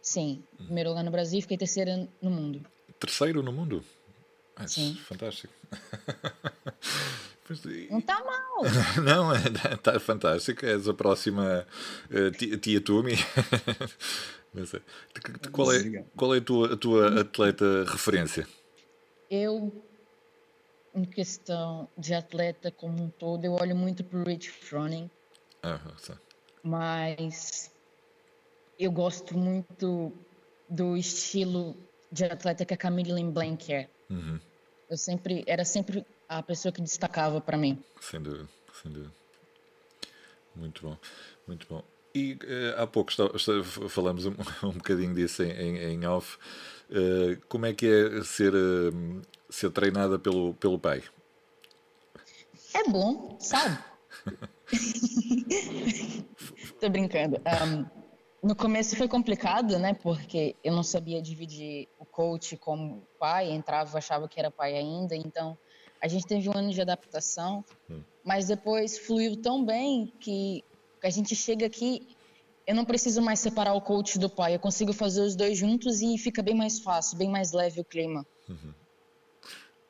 Sim, 0.01 0.43
em 0.59 0.65
primeiro 0.65 0.91
lugar 0.91 1.05
no 1.05 1.11
Brasil 1.11 1.39
e 1.39 1.43
fiquei 1.43 1.57
terceira 1.57 2.09
no 2.21 2.31
mundo. 2.31 2.67
Terceiro 2.99 3.43
no 3.43 3.53
mundo? 3.53 3.85
Ah, 4.57 4.67
Sim. 4.67 4.95
Fantástico. 5.07 5.53
Não 7.91 7.99
está 7.99 8.23
mal. 8.25 8.63
Não, 9.05 9.35
está 9.35 10.01
fantástico. 10.01 10.65
És 10.65 10.89
a 10.89 10.95
próxima 10.95 11.67
uh, 12.11 12.31
tia, 12.31 12.57
tia 12.57 12.81
Tumi. 12.81 13.15
qual 15.53 15.73
é, 15.73 16.05
qual 16.17 16.35
é 16.35 16.39
a, 16.39 16.41
tua, 16.41 16.73
a 16.73 16.77
tua 16.77 17.21
atleta 17.21 17.85
referência? 17.85 18.47
Eu, 19.31 19.73
em 20.95 21.05
questão 21.05 21.89
de 21.99 22.15
atleta 22.15 22.71
como 22.71 23.03
um 23.03 23.11
todo, 23.11 23.45
eu 23.45 23.53
olho 23.53 23.77
muito 23.77 24.05
para 24.05 24.19
o 24.19 24.25
Rich 24.25 24.51
Froning. 24.51 25.11
Ah, 25.63 25.81
mas 26.65 27.71
eu 28.79 28.91
gosto 28.91 29.37
muito 29.37 30.13
do 30.69 30.97
estilo 30.97 31.77
de 32.11 32.25
atleta 32.25 32.65
que 32.65 32.75
a 32.75 32.77
Camille 32.77 33.23
Blanc 33.25 33.73
é. 33.73 33.89
Uhum. 34.11 34.41
Eu 34.91 34.97
sempre, 34.97 35.45
era 35.47 35.65
sempre 35.65 36.05
a 36.29 36.43
pessoa 36.43 36.73
que 36.73 36.83
destacava 36.83 37.41
para 37.41 37.57
mim. 37.57 37.83
Sem 38.01 38.21
dúvida, 38.21 38.49
sem 38.83 38.93
dúvida. 38.93 39.13
Muito 40.55 40.83
bom, 40.83 40.99
muito 41.47 41.67
bom. 41.69 41.83
E 42.15 42.35
uh, 42.35 42.83
há 42.83 42.87
pouco 42.87 43.11
está, 43.11 43.25
está, 43.35 43.53
falamos 43.89 44.27
um, 44.27 44.35
um 44.65 44.73
bocadinho 44.73 45.15
disso 45.15 45.43
em, 45.43 45.51
em, 45.51 45.79
em 45.95 46.07
off. 46.07 46.37
Uh, 46.91 47.41
como 47.49 47.67
é 47.67 47.73
que 47.73 47.87
é 47.87 48.23
ser, 48.25 48.53
uh, 48.53 49.23
ser 49.49 49.71
treinada 49.71 50.19
pelo, 50.19 50.55
pelo 50.55 50.79
pai? 50.79 51.03
É 52.75 52.85
bom, 52.85 53.37
sabe? 53.41 53.79
Estou 56.75 56.91
brincando. 56.91 57.39
Um, 57.39 58.03
no 58.43 58.57
começo 58.57 58.97
foi 58.97 59.07
complicado, 59.07 59.79
né? 59.79 59.95
Porque 59.95 60.57
eu 60.65 60.73
não 60.73 60.83
sabia 60.83 61.23
dividir 61.23 61.89
o 61.99 62.05
coach 62.05 62.57
como 62.57 63.07
pai, 63.19 63.53
entrava, 63.53 63.99
achava 63.99 64.29
que 64.29 64.41
era 64.41 64.51
pai 64.51 64.77
ainda, 64.77 65.15
então 65.15 65.57
a 66.01 66.09
gente 66.09 66.27
teve 66.27 66.49
um 66.49 66.57
ano 66.57 66.73
de 66.73 66.81
adaptação, 66.81 67.65
hum. 67.89 68.03
mas 68.25 68.49
depois 68.49 68.99
fluiu 68.99 69.37
tão 69.37 69.65
bem 69.65 70.13
que 70.19 70.65
a 71.03 71.11
gente 71.11 71.37
chega 71.37 71.67
aqui, 71.67 72.09
eu 72.67 72.75
não 72.75 72.85
preciso 72.85 73.23
mais 73.23 73.39
separar 73.39 73.75
o 73.75 73.81
coach 73.81 74.19
do 74.19 74.29
pai, 74.29 74.57
eu 74.57 74.59
consigo 74.59 74.93
fazer 74.93 75.21
os 75.21 75.37
dois 75.37 75.57
juntos 75.57 76.01
e 76.01 76.19
fica 76.19 76.43
bem 76.43 76.55
mais 76.55 76.81
fácil, 76.81 77.17
bem 77.17 77.29
mais 77.29 77.53
leve 77.53 77.81
o 77.81 77.85
clima. 77.85 78.27
Uhum. 78.49 78.75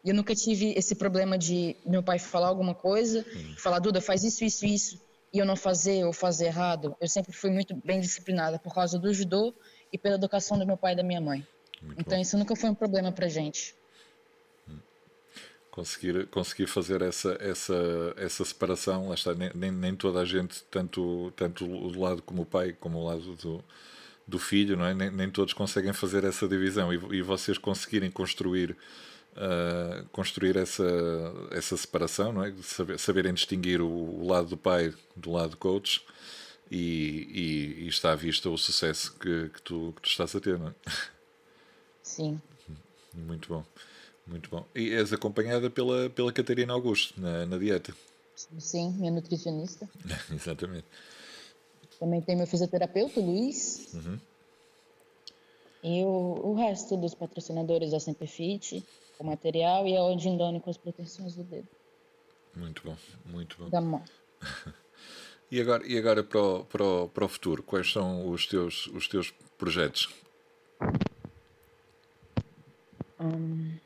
Eu 0.04 0.14
nunca 0.14 0.34
tive 0.34 0.72
esse 0.76 0.96
problema 0.96 1.38
de 1.38 1.76
meu 1.86 2.02
pai 2.02 2.18
falar 2.18 2.48
alguma 2.48 2.74
coisa, 2.74 3.24
uhum. 3.34 3.54
falar, 3.56 3.78
Duda, 3.78 4.00
faz 4.00 4.24
isso, 4.24 4.44
isso, 4.44 4.66
isso, 4.66 5.00
e 5.32 5.38
eu 5.38 5.46
não 5.46 5.54
fazer 5.54 6.04
ou 6.04 6.12
fazer 6.12 6.46
errado. 6.46 6.96
Eu 7.00 7.08
sempre 7.08 7.32
fui 7.32 7.50
muito 7.50 7.74
bem 7.84 8.00
disciplinada 8.00 8.58
por 8.58 8.74
causa 8.74 8.98
do 8.98 9.12
judô 9.14 9.54
e 9.92 9.98
pela 9.98 10.16
educação 10.16 10.58
do 10.58 10.66
meu 10.66 10.76
pai 10.76 10.94
e 10.94 10.96
da 10.96 11.04
minha 11.04 11.20
mãe. 11.20 11.46
Muito 11.80 12.00
então 12.00 12.16
bom. 12.16 12.22
isso 12.22 12.36
nunca 12.36 12.56
foi 12.56 12.70
um 12.70 12.74
problema 12.74 13.12
pra 13.12 13.28
gente. 13.28 13.74
Conseguir, 15.70 16.26
conseguir 16.26 16.66
fazer 16.66 17.00
essa, 17.00 17.36
essa, 17.40 18.14
essa 18.18 18.44
separação, 18.44 19.08
lá 19.08 19.14
está, 19.14 19.32
nem, 19.34 19.70
nem 19.70 19.96
toda 19.96 20.20
a 20.20 20.24
gente, 20.24 20.62
tanto, 20.64 21.32
tanto 21.34 21.66
do 21.66 21.98
lado 21.98 22.20
como 22.22 22.42
o 22.42 22.46
pai, 22.46 22.76
como 22.78 22.98
o 22.98 23.04
lado 23.06 23.34
do, 23.36 23.64
do 24.26 24.38
filho, 24.38 24.76
não 24.76 24.84
é? 24.84 24.92
nem, 24.92 25.10
nem 25.10 25.30
todos 25.30 25.54
conseguem 25.54 25.94
fazer 25.94 26.24
essa 26.24 26.46
divisão 26.46 26.92
e, 26.92 26.96
e 27.16 27.22
vocês 27.22 27.56
conseguirem 27.56 28.10
construir 28.10 28.76
uh, 29.32 30.06
construir 30.10 30.56
essa, 30.56 30.84
essa 31.50 31.76
separação, 31.76 32.32
não 32.32 32.44
é? 32.44 32.52
Saber, 32.62 32.98
saberem 32.98 33.34
distinguir 33.34 33.80
o, 33.80 33.88
o, 33.88 34.26
lado 34.26 34.48
do 34.48 34.56
pai 34.56 34.92
do 35.16 35.30
lado 35.30 35.50
do 35.50 35.56
coach 35.56 36.04
e, 36.70 36.76
e, 36.78 37.84
e, 37.84 37.88
está 37.88 38.12
à 38.12 38.14
vista 38.14 38.48
o 38.48 38.56
sucesso 38.56 39.12
que, 39.18 39.48
que, 39.50 39.62
tu, 39.62 39.92
que 39.96 40.02
tu 40.02 40.08
estás 40.08 40.34
a 40.34 40.40
ter, 40.40 40.58
não 40.58 40.68
é? 40.68 40.74
Sim. 42.02 42.40
Muito 43.14 43.48
bom, 43.48 43.64
muito 44.26 44.48
bom. 44.48 44.66
E 44.74 44.90
és 44.90 45.12
acompanhada 45.12 45.68
pela, 45.68 46.08
pela 46.10 46.32
Catarina 46.32 46.72
Augusto 46.72 47.20
na, 47.20 47.44
na 47.44 47.58
dieta. 47.58 47.94
Sim, 48.58 48.92
minha 48.92 49.10
nutricionista. 49.10 49.88
Exatamente. 50.32 50.86
Também 51.98 52.20
tem 52.20 52.34
meu 52.34 52.46
fisioterapeuta, 52.46 53.20
Luiz. 53.20 53.92
Uhum. 53.94 54.18
E 55.82 56.04
o, 56.04 56.40
o 56.44 56.54
resto 56.54 56.96
dos 56.96 57.14
patrocinadores 57.14 57.90
da 57.90 57.98
Sempre 57.98 58.26
Fit 58.26 58.84
com 59.18 59.24
material 59.24 59.86
e 59.86 59.96
a 59.96 60.02
Odindone 60.02 60.60
com 60.60 60.70
as 60.70 60.76
proteções 60.76 61.34
do 61.34 61.44
dedo. 61.44 61.68
Muito 62.54 62.82
bom, 62.84 62.96
muito 63.24 63.56
bom. 63.58 63.68
Da 63.68 63.80
mão. 63.80 64.02
e 65.50 65.60
agora, 65.60 65.86
e 65.86 65.98
agora 65.98 66.22
para, 66.22 66.40
o, 66.40 66.64
para, 66.64 66.84
o, 66.84 67.08
para 67.08 67.24
o 67.24 67.28
futuro, 67.28 67.62
quais 67.62 67.90
são 67.90 68.28
os 68.28 68.46
teus, 68.46 68.86
os 68.88 69.08
teus 69.08 69.32
projetos? 69.58 70.08
Um, 73.18 73.76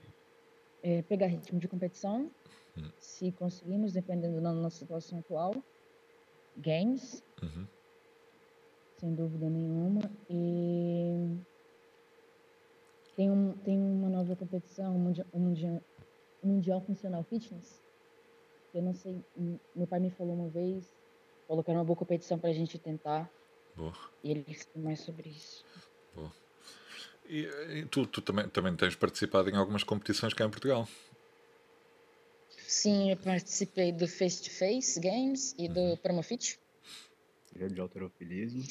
é 0.82 1.02
pegar 1.02 1.26
ritmo 1.26 1.60
de 1.60 1.68
competição, 1.68 2.30
hum. 2.76 2.90
se 2.98 3.30
conseguimos, 3.32 3.92
dependendo 3.92 4.40
da 4.40 4.52
nossa 4.52 4.78
situação 4.78 5.18
atual. 5.18 5.54
Games, 6.56 7.22
uhum. 7.42 7.66
sem 8.98 9.14
dúvida 9.14 9.50
nenhuma. 9.50 10.10
E 10.30 11.36
tem, 13.16 13.30
um, 13.30 13.52
tem 13.64 13.78
uma 13.78 14.08
nova 14.08 14.36
competição, 14.36 14.94
o 14.94 14.98
Mundial, 14.98 15.26
mundial, 15.32 15.82
mundial 16.42 16.80
Funcional 16.82 17.24
Fitness. 17.24 17.80
Eu 18.74 18.82
não 18.82 18.94
sei, 18.94 19.24
meu 19.74 19.86
pai 19.86 19.98
me 19.98 20.10
falou 20.10 20.34
uma 20.34 20.48
vez, 20.48 20.84
era 21.48 21.78
uma 21.78 21.84
boa 21.84 21.96
competição 21.96 22.38
para 22.38 22.50
a 22.50 22.52
gente 22.52 22.78
tentar. 22.78 23.30
Boa. 23.74 23.94
E 24.22 24.30
ele 24.30 24.44
disse 24.46 24.66
mais 24.76 25.00
sobre 25.00 25.30
isso. 25.30 25.64
Boa. 26.14 26.30
E, 27.28 27.48
e, 27.70 27.86
tu, 27.86 28.06
tu 28.06 28.20
também, 28.20 28.48
também 28.48 28.76
tens 28.76 28.94
participado 28.94 29.48
em 29.48 29.56
algumas 29.56 29.82
competições 29.82 30.34
cá 30.34 30.44
em 30.44 30.50
Portugal? 30.50 30.86
Sim, 32.66 33.10
eu 33.10 33.16
participei 33.16 33.92
do 33.92 34.06
Face 34.06 34.42
to 34.42 34.50
Face 34.50 35.00
Games 35.00 35.54
e 35.58 35.68
do 35.68 35.80
uhum. 35.80 35.96
Promofit. 35.96 36.58
Eu 37.54 37.68
de 37.68 37.80
alterofilismo. 37.80 38.62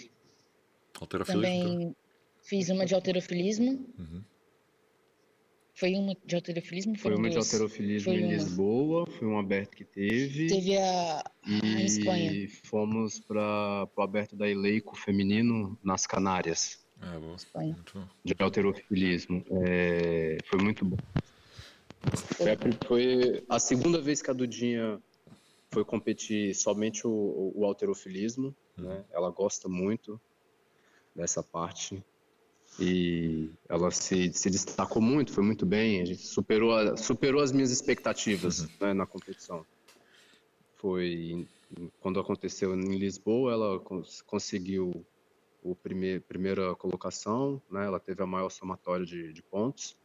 Alterofilismo? 0.99 1.43
Também 1.43 1.95
fiz 2.43 2.69
uma 2.69 2.85
de 2.85 2.93
alterofilismo. 2.93 3.71
Uhum. 3.97 4.23
Foi 5.75 5.93
uma 5.93 6.15
de 6.25 6.35
alterofilismo? 6.35 6.97
Foi 6.97 7.13
uma 7.13 7.29
de 7.29 7.37
alterofilismo 7.37 8.13
foi 8.13 8.21
em 8.21 8.23
uma. 8.23 8.33
Lisboa, 8.33 9.05
foi 9.07 9.27
um 9.27 9.37
aberto 9.37 9.75
que 9.75 9.83
teve. 9.83 10.47
Teve 10.47 10.77
a, 10.77 11.23
e 11.45 11.75
a 11.75 11.81
Espanha. 11.81 12.31
E 12.31 12.47
fomos 12.47 13.19
para 13.19 13.85
o 13.93 14.01
aberto 14.01 14.37
da 14.37 14.49
Eleico 14.49 14.95
feminino 14.95 15.77
nas 15.83 16.07
Canárias. 16.07 16.79
Ah, 17.01 17.19
boa. 17.19 17.35
Espanha. 17.35 17.77
De 18.23 18.33
alterofilismo. 18.39 19.43
É, 19.67 20.37
foi 20.45 20.63
muito 20.63 20.85
bom. 20.85 20.97
Foi 22.37 22.51
a, 22.51 22.57
foi 22.87 23.43
a, 23.49 23.59
segunda 23.59 23.99
vez 23.99 24.21
que 24.21 24.31
a 24.31 24.33
Dudinha 24.33 24.97
foi 25.71 25.83
competir 25.83 26.55
somente 26.55 27.05
o, 27.05 27.51
o 27.53 27.65
alterofilismo. 27.65 28.55
Né? 28.77 28.83
Uhum. 28.83 28.89
Né? 28.95 29.05
Ela 29.11 29.29
gosta 29.29 29.67
muito 29.67 30.21
dessa 31.13 31.43
parte 31.43 32.01
e 32.79 33.49
ela 33.69 33.89
se, 33.91 34.31
se 34.33 34.49
destacou 34.49 35.01
muito, 35.01 35.31
foi 35.31 35.43
muito 35.43 35.65
bem, 35.65 36.01
a 36.01 36.05
gente 36.05 36.25
superou, 36.25 36.73
a, 36.73 36.97
superou 36.97 37.41
as 37.41 37.51
minhas 37.51 37.71
expectativas 37.71 38.59
uhum. 38.59 38.67
né, 38.81 38.93
na 38.93 39.05
competição. 39.05 39.65
Foi 40.75 41.47
quando 41.99 42.19
aconteceu 42.19 42.75
em 42.75 42.97
Lisboa, 42.97 43.53
ela 43.53 43.79
cons, 43.79 44.21
conseguiu 44.21 45.05
o 45.63 45.75
primeir, 45.75 46.21
primeira 46.21 46.75
colocação, 46.75 47.61
né, 47.71 47.85
ela 47.85 47.99
teve 47.99 48.21
a 48.21 48.27
maior 48.27 48.49
somatória 48.49 49.05
de, 49.05 49.33
de 49.33 49.41
pontos 49.41 49.97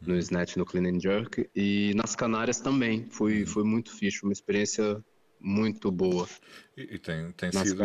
no 0.00 0.14
uhum. 0.14 0.18
snatch, 0.18 0.56
no 0.56 0.64
clean 0.64 0.88
and 0.88 1.00
jerk, 1.00 1.48
e 1.54 1.92
nas 1.94 2.16
Canárias 2.16 2.60
também, 2.60 3.06
foi, 3.10 3.40
uhum. 3.40 3.46
foi 3.46 3.64
muito 3.64 3.94
fixe, 3.94 4.22
uma 4.22 4.32
experiência 4.32 5.02
muito 5.40 5.90
boa. 5.90 6.28
E, 6.76 6.94
e 6.94 6.98
tem, 6.98 7.32
tem, 7.32 7.52
sido, 7.52 7.82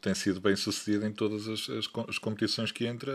tem 0.00 0.14
sido 0.14 0.40
bem 0.40 0.56
sucedido 0.56 1.06
em 1.06 1.12
todas 1.12 1.48
as, 1.48 1.68
as, 1.68 1.88
as, 2.08 2.18
competições 2.18 2.72
que 2.72 2.86
entra. 2.86 3.12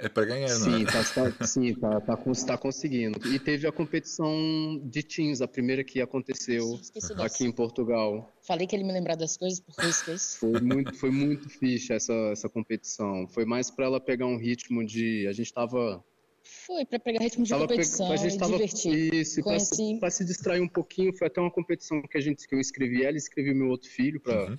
É 0.00 0.08
para 0.08 0.26
ganhar, 0.26 0.48
sim, 0.48 0.70
não 0.70 0.78
é? 0.78 0.84
Tá, 0.84 1.02
tá, 1.32 1.44
sim, 1.46 1.74
tá, 1.74 2.00
tá, 2.00 2.16
tá, 2.16 2.56
conseguindo. 2.56 3.18
E 3.26 3.36
teve 3.36 3.66
a 3.66 3.72
competição 3.72 4.80
de 4.84 5.02
teams, 5.02 5.42
a 5.42 5.48
primeira 5.48 5.82
que 5.82 6.00
aconteceu 6.00 6.78
aqui 7.18 7.44
em 7.44 7.50
Portugal. 7.50 8.32
Falei 8.46 8.64
que 8.64 8.76
ele 8.76 8.84
me 8.84 8.92
lembrar 8.92 9.16
das 9.16 9.36
coisas, 9.36 9.58
porque 9.58 9.84
eu 9.84 9.90
esqueci. 9.90 10.38
Foi 10.38 10.60
muito, 10.60 10.94
foi 10.94 11.10
muito 11.10 11.48
fixe 11.48 11.92
essa, 11.92 12.12
essa 12.30 12.48
competição. 12.48 13.26
Foi 13.26 13.44
mais 13.44 13.72
para 13.72 13.86
ela 13.86 14.00
pegar 14.00 14.26
um 14.26 14.38
ritmo 14.38 14.86
de. 14.86 15.26
A 15.26 15.32
gente 15.32 15.46
estava 15.46 16.04
foi 16.66 16.84
para 16.86 16.98
pegar 16.98 17.22
ritmo 17.22 17.44
de 17.44 17.50
tava 17.50 17.68
competição, 17.68 18.08
pe... 18.08 18.38
tava... 18.38 18.52
divertir. 18.52 19.14
Isso, 19.14 19.42
para 19.42 20.10
se 20.10 20.24
distrair 20.24 20.60
um 20.60 20.68
pouquinho, 20.68 21.14
foi 21.14 21.26
até 21.26 21.40
uma 21.40 21.50
competição 21.50 22.00
que 22.02 22.16
a 22.16 22.20
gente 22.20 22.48
que 22.48 22.54
eu 22.54 22.60
escrevi 22.60 23.04
ela, 23.04 23.16
escrevi 23.16 23.52
meu 23.52 23.68
outro 23.68 23.90
filho 23.90 24.18
para 24.18 24.50
uhum. 24.50 24.58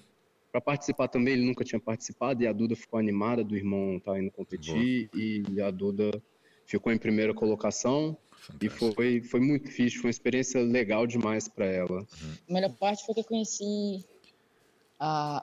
para 0.51 0.62
participar 0.62 1.08
também, 1.08 1.34
ele 1.34 1.46
nunca 1.46 1.63
tinha 1.63 1.79
participado 1.79 2.43
e 2.43 2.48
a 2.48 2.53
Duda 2.53 2.75
ficou 2.75 3.00
animada 3.00 3.43
do 3.43 3.55
irmão 3.55 4.00
tá 4.00 4.19
indo 4.19 4.31
competir 4.31 5.10
e 5.15 5.60
a 5.62 5.72
Duda 5.72 6.22
ficou 6.65 6.93
em 6.93 6.98
primeira 6.98 7.34
colocação. 7.34 8.15
Fantástico. 8.31 8.65
E 8.65 8.93
foi, 8.93 9.22
foi 9.22 9.39
muito 9.41 9.69
fixe, 9.69 9.98
foi 9.98 10.05
uma 10.05 10.12
experiência 10.12 10.62
legal 10.62 11.05
demais 11.05 11.48
para 11.48 11.65
ela. 11.65 12.00
Uhum. 12.00 12.34
A 12.50 12.53
melhor 12.53 12.74
parte 12.75 13.05
foi 13.05 13.13
que 13.15 13.19
eu 13.22 13.25
conheci 13.25 14.05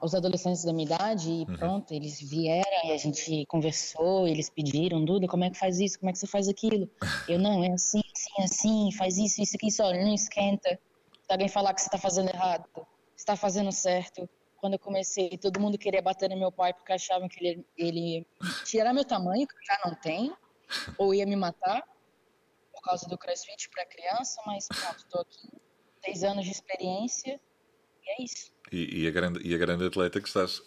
os 0.03 0.13
adolescentes 0.13 0.63
da 0.63 0.71
minha 0.71 0.85
idade 0.85 1.31
e 1.31 1.39
uhum. 1.39 1.57
pronto, 1.57 1.91
eles 1.91 2.21
vieram 2.21 2.85
e 2.85 2.91
a 2.91 2.97
gente 2.97 3.45
conversou, 3.47 4.27
eles 4.27 4.49
pediram, 4.49 5.03
Duda, 5.03 5.27
como 5.27 5.43
é 5.43 5.49
que 5.49 5.57
faz 5.57 5.79
isso, 5.79 5.99
como 5.99 6.09
é 6.09 6.13
que 6.13 6.19
você 6.19 6.27
faz 6.27 6.47
aquilo? 6.47 6.89
Eu, 7.27 7.39
não, 7.39 7.63
é 7.63 7.71
assim, 7.71 8.01
assim, 8.13 8.43
assim, 8.43 8.91
faz 8.91 9.17
isso, 9.17 9.41
isso 9.41 9.55
aqui, 9.55 9.71
só 9.71 9.91
não 9.91 10.13
esquenta. 10.13 10.79
Se 11.23 11.31
alguém 11.31 11.47
falar 11.47 11.73
que 11.73 11.81
você 11.81 11.87
está 11.87 11.97
fazendo 11.97 12.29
errado, 12.29 12.65
está 13.15 13.35
fazendo 13.35 13.71
certo. 13.71 14.29
Quando 14.57 14.73
eu 14.73 14.79
comecei, 14.79 15.37
todo 15.37 15.59
mundo 15.59 15.77
queria 15.77 16.01
bater 16.01 16.29
no 16.29 16.37
meu 16.37 16.51
pai 16.51 16.73
porque 16.73 16.93
achavam 16.93 17.27
que 17.27 17.43
ele, 17.43 17.65
ele 17.77 18.27
tirar 18.63 18.93
meu 18.93 19.05
tamanho, 19.05 19.47
que 19.47 19.53
eu 19.53 19.65
já 19.65 19.79
não 19.85 19.95
tenho, 19.95 20.37
ou 20.97 21.13
ia 21.13 21.25
me 21.25 21.35
matar 21.35 21.83
por 22.73 22.81
causa 22.81 23.07
do 23.07 23.17
crossfit 23.17 23.69
para 23.69 23.85
criança, 23.85 24.41
mas 24.45 24.67
pronto, 24.67 24.97
estou 24.97 25.21
aqui, 25.21 25.49
10 26.03 26.23
anos 26.23 26.45
de 26.45 26.51
experiência 26.51 27.39
é 28.07 28.23
isso. 28.23 28.51
E, 28.71 29.03
e, 29.03 29.07
a 29.07 29.11
grande, 29.11 29.39
e 29.43 29.53
a 29.53 29.57
grande 29.57 29.85
atleta 29.85 30.19
que 30.19 30.27
estás. 30.27 30.61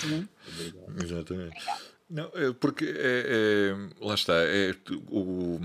Sim. 0.00 0.28
Exatamente. 1.02 1.56
Não, 2.08 2.30
é 2.34 2.52
porque 2.52 2.84
é, 2.84 3.72
é, 3.72 4.04
lá 4.04 4.14
está, 4.14 4.34
é, 4.34 4.74
o, 5.10 5.58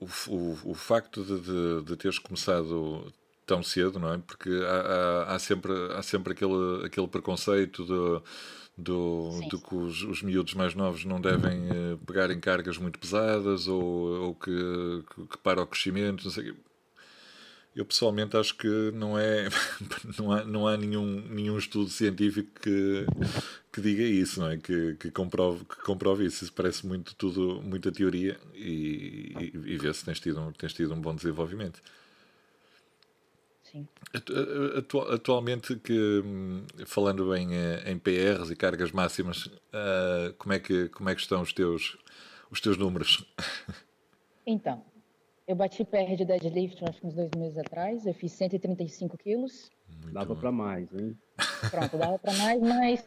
o, 0.00 0.08
o, 0.28 0.58
o 0.70 0.74
facto 0.74 1.24
de, 1.24 1.40
de, 1.40 1.82
de, 1.84 1.96
teres 1.96 2.18
começado 2.18 3.12
tão 3.44 3.62
cedo, 3.62 3.98
não 3.98 4.14
é? 4.14 4.18
Porque 4.18 4.48
há, 4.48 5.26
há, 5.26 5.34
há 5.34 5.38
sempre, 5.38 5.72
há 5.92 6.02
sempre 6.02 6.32
aquele, 6.32 6.86
aquele 6.86 7.08
preconceito 7.08 7.84
de, 7.84 8.22
do, 8.78 9.40
de 9.50 9.58
que 9.58 9.74
os, 9.74 10.02
os 10.02 10.22
miúdos 10.22 10.54
mais 10.54 10.74
novos 10.74 11.04
não 11.04 11.20
devem 11.20 11.68
uh, 11.68 11.98
pegar 12.06 12.30
em 12.30 12.40
cargas 12.40 12.78
muito 12.78 12.98
pesadas 12.98 13.66
ou, 13.66 13.82
ou 13.82 14.34
que, 14.34 15.04
que, 15.14 15.26
que 15.26 15.38
para 15.38 15.62
o 15.62 15.66
crescimento, 15.66 16.24
não 16.24 16.30
sei 16.30 16.54
Eu 17.74 17.84
pessoalmente 17.84 18.36
acho 18.36 18.56
que 18.56 18.90
não 18.92 19.18
é 19.18 19.48
não 20.18 20.32
há, 20.32 20.44
não 20.44 20.66
há 20.66 20.76
nenhum, 20.76 21.20
nenhum 21.28 21.56
estudo 21.56 21.88
científico 21.88 22.50
que, 22.60 23.06
que 23.72 23.80
diga 23.80 24.02
isso, 24.02 24.40
não 24.40 24.50
é? 24.50 24.56
Que, 24.56 24.96
que, 24.96 25.10
comprove, 25.10 25.64
que 25.64 25.76
comprove 25.82 26.26
isso. 26.26 26.44
Isso 26.44 26.52
parece 26.52 26.86
muito 26.86 27.14
tudo, 27.14 27.62
muita 27.62 27.92
teoria 27.92 28.38
e, 28.54 29.32
e, 29.38 29.52
e 29.54 29.78
vê 29.78 29.92
se 29.94 30.04
tens 30.04 30.18
tido, 30.18 30.52
tens 30.58 30.72
tido 30.72 30.92
um 30.94 31.00
bom 31.00 31.14
desenvolvimento. 31.14 31.80
Sim. 33.70 33.86
atualmente, 35.14 35.76
que, 35.76 36.22
falando 36.86 37.32
em, 37.36 37.50
em 37.86 37.96
PRs 37.98 38.50
e 38.50 38.56
cargas 38.56 38.90
máximas, 38.90 39.46
uh, 39.46 40.34
como, 40.38 40.52
é 40.52 40.58
que, 40.58 40.88
como 40.88 41.08
é 41.08 41.14
que 41.14 41.20
estão 41.20 41.40
os 41.40 41.52
teus, 41.52 41.96
os 42.50 42.60
teus 42.60 42.76
números? 42.76 43.24
Então, 44.46 44.82
eu 45.50 45.56
bati 45.56 45.84
PR 45.84 46.14
de 46.16 46.24
deadlift 46.24 46.80
acho 46.88 47.00
que 47.00 47.06
uns 47.08 47.14
dois 47.14 47.30
meses 47.36 47.58
atrás, 47.58 48.06
eu 48.06 48.14
fiz 48.14 48.30
135 48.32 49.18
quilos. 49.18 49.68
Muito 49.88 50.12
dava 50.12 50.36
para 50.36 50.52
mais, 50.52 50.88
hein? 50.94 51.18
Pronto, 51.68 51.98
dava 51.98 52.18
para 52.20 52.32
mais, 52.34 52.62
mas 52.62 53.04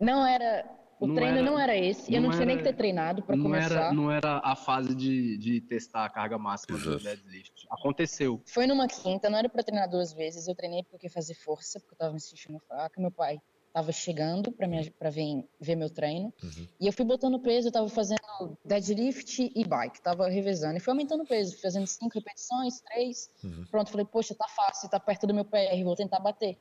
não 0.00 0.26
era 0.26 0.64
o 0.98 1.06
não 1.06 1.14
treino 1.14 1.36
era, 1.36 1.44
não 1.44 1.58
era 1.58 1.76
esse. 1.76 2.10
Não 2.10 2.16
eu 2.16 2.22
não 2.22 2.30
tinha 2.30 2.46
nem 2.46 2.56
que 2.56 2.62
ter 2.62 2.72
treinado 2.72 3.22
para 3.22 3.36
começar. 3.36 3.74
Era, 3.74 3.92
não 3.92 4.10
era 4.10 4.40
a 4.42 4.56
fase 4.56 4.94
de, 4.94 5.36
de 5.36 5.60
testar 5.60 6.06
a 6.06 6.08
carga 6.08 6.38
máxima 6.38 6.78
do 6.78 6.98
deadlift. 6.98 7.66
Aconteceu. 7.70 8.40
Foi 8.46 8.66
numa 8.66 8.88
quinta, 8.88 9.28
não 9.28 9.38
era 9.38 9.50
para 9.50 9.62
treinar 9.62 9.86
duas 9.90 10.10
vezes. 10.14 10.48
Eu 10.48 10.54
treinei 10.54 10.84
porque 10.84 11.10
fazer 11.10 11.34
força, 11.34 11.78
porque 11.80 11.92
eu 11.92 11.98
tava 11.98 12.14
me 12.14 12.20
sentindo 12.20 12.58
fraca. 12.60 12.98
Meu 12.98 13.10
pai 13.10 13.42
tava 13.74 13.90
chegando 13.90 14.52
para 14.52 14.68
para 14.96 15.10
ver, 15.10 15.44
ver 15.60 15.74
meu 15.74 15.90
treino. 15.90 16.32
Uhum. 16.40 16.68
E 16.78 16.86
eu 16.86 16.92
fui 16.92 17.04
botando 17.04 17.40
peso, 17.40 17.66
eu 17.68 17.72
tava 17.72 17.88
fazendo 17.88 18.56
deadlift 18.64 19.50
e 19.52 19.64
bike, 19.64 20.00
tava 20.00 20.28
revezando. 20.28 20.76
E 20.76 20.80
fui 20.80 20.92
aumentando 20.92 21.26
peso, 21.26 21.60
fazendo 21.60 21.84
cinco 21.84 22.16
repetições, 22.16 22.80
três. 22.82 23.28
Uhum. 23.42 23.66
Pronto, 23.68 23.90
falei, 23.90 24.06
poxa, 24.06 24.32
tá 24.32 24.46
fácil, 24.46 24.88
tá 24.88 25.00
perto 25.00 25.26
do 25.26 25.34
meu 25.34 25.44
PR, 25.44 25.82
vou 25.82 25.96
tentar 25.96 26.20
bater. 26.20 26.56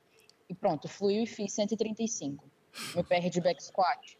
E 0.49 0.55
pronto, 0.55 0.87
fluiu 0.87 1.21
e 1.21 1.27
fiz 1.27 1.53
135. 1.53 2.43
Meu 2.95 3.03
PR 3.03 3.29
de 3.29 3.39
back 3.39 3.63
squat 3.63 4.17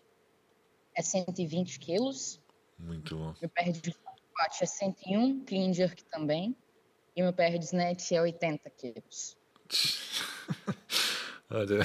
é 0.96 1.02
120 1.02 1.80
quilos. 1.80 2.40
Muito 2.78 3.18
bom. 3.18 3.34
Meu 3.42 3.50
PR 3.50 3.72
de 3.72 3.92
squat 3.92 4.62
é 4.62 4.66
101, 4.68 5.46
clean 5.46 5.74
jerk 5.74 6.04
também. 6.06 6.56
E 7.16 7.24
meu 7.24 7.34
PR 7.34 7.58
de 7.58 7.66
snatch 7.66 8.12
é 8.12 8.22
80 8.22 8.70
quilos. 8.70 9.36
olha, 11.54 11.80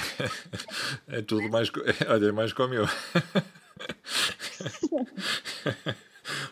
é 1.07 1.21
tudo 1.21 1.47
mais, 1.49 1.71
olha, 2.07 2.27
é 2.27 2.31
mais 2.31 2.53
como 2.53 2.73
eu. 2.73 2.85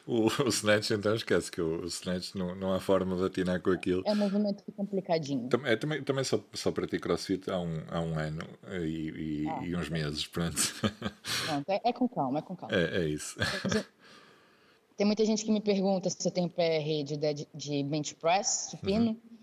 o, 0.05 0.27
o 0.43 0.49
Snatch, 0.49 0.91
então 0.91 1.15
esquece 1.15 1.49
que 1.51 1.61
o, 1.61 1.81
o 1.81 1.85
Snatch 1.85 2.35
não, 2.35 2.53
não 2.55 2.73
há 2.73 2.79
forma 2.79 3.15
de 3.17 3.25
atinar 3.25 3.61
com 3.61 3.71
aquilo. 3.71 4.03
É 4.05 4.11
um 4.11 4.15
movimento 4.15 4.63
complicadinho. 4.75 5.49
Também, 5.49 5.71
é, 5.71 5.75
também, 5.75 6.03
também 6.03 6.23
só, 6.23 6.39
só 6.53 6.71
pratico 6.71 7.03
crossfit 7.03 7.49
há 7.49 7.59
um, 7.59 7.81
há 7.89 7.99
um 7.99 8.17
ano 8.17 8.41
e, 8.81 9.43
e, 9.43 9.49
ah, 9.49 9.59
e 9.63 9.75
uns 9.75 9.89
meses, 9.89 10.25
pronto. 10.27 10.61
Pronto, 11.45 11.69
é, 11.69 11.81
é, 11.83 11.93
com 11.93 12.07
calma, 12.07 12.39
é 12.39 12.41
com 12.41 12.55
calma. 12.55 12.75
É, 12.75 13.03
é 13.03 13.07
isso. 13.07 13.37
Tem 14.95 15.05
muita 15.05 15.23
gente 15.25 15.45
que 15.45 15.51
me 15.51 15.61
pergunta 15.61 16.09
se 16.09 16.27
eu 16.27 16.31
tenho 16.31 16.49
PR 16.49 17.03
de, 17.05 17.47
de 17.53 17.83
bench 17.83 18.15
press, 18.15 18.69
supino. 18.71 19.11
Uhum. 19.11 19.36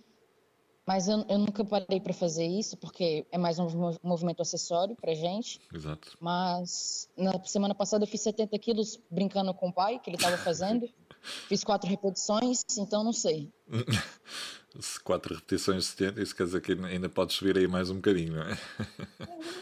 Mas 0.86 1.08
eu, 1.08 1.24
eu 1.28 1.38
nunca 1.38 1.64
parei 1.64 1.98
para 1.98 2.12
fazer 2.12 2.46
isso, 2.46 2.76
porque 2.76 3.26
é 3.32 3.38
mais 3.38 3.58
um 3.58 3.66
movimento 4.02 4.42
acessório 4.42 4.94
para 4.96 5.14
gente. 5.14 5.60
Exato. 5.72 6.16
Mas 6.20 7.08
na 7.16 7.42
semana 7.44 7.74
passada 7.74 8.04
eu 8.04 8.08
fiz 8.08 8.20
70 8.20 8.58
quilos 8.58 9.00
brincando 9.10 9.52
com 9.54 9.68
o 9.68 9.72
pai, 9.72 9.98
que 9.98 10.10
ele 10.10 10.16
estava 10.16 10.36
fazendo. 10.36 10.88
fiz 11.48 11.64
quatro 11.64 11.88
repetições, 11.88 12.62
então 12.78 13.02
não 13.02 13.12
sei. 13.12 13.50
quatro 15.02 15.34
repetições 15.34 15.84
de 15.84 15.90
70, 15.90 16.22
isso 16.22 16.36
quer 16.36 16.44
dizer 16.44 16.60
que 16.60 16.72
ainda 16.72 17.08
pode 17.08 17.32
subir 17.32 17.56
aí 17.56 17.66
mais 17.66 17.88
um 17.88 17.96
bocadinho, 17.96 18.34
não 18.34 18.42
é? 18.42 18.58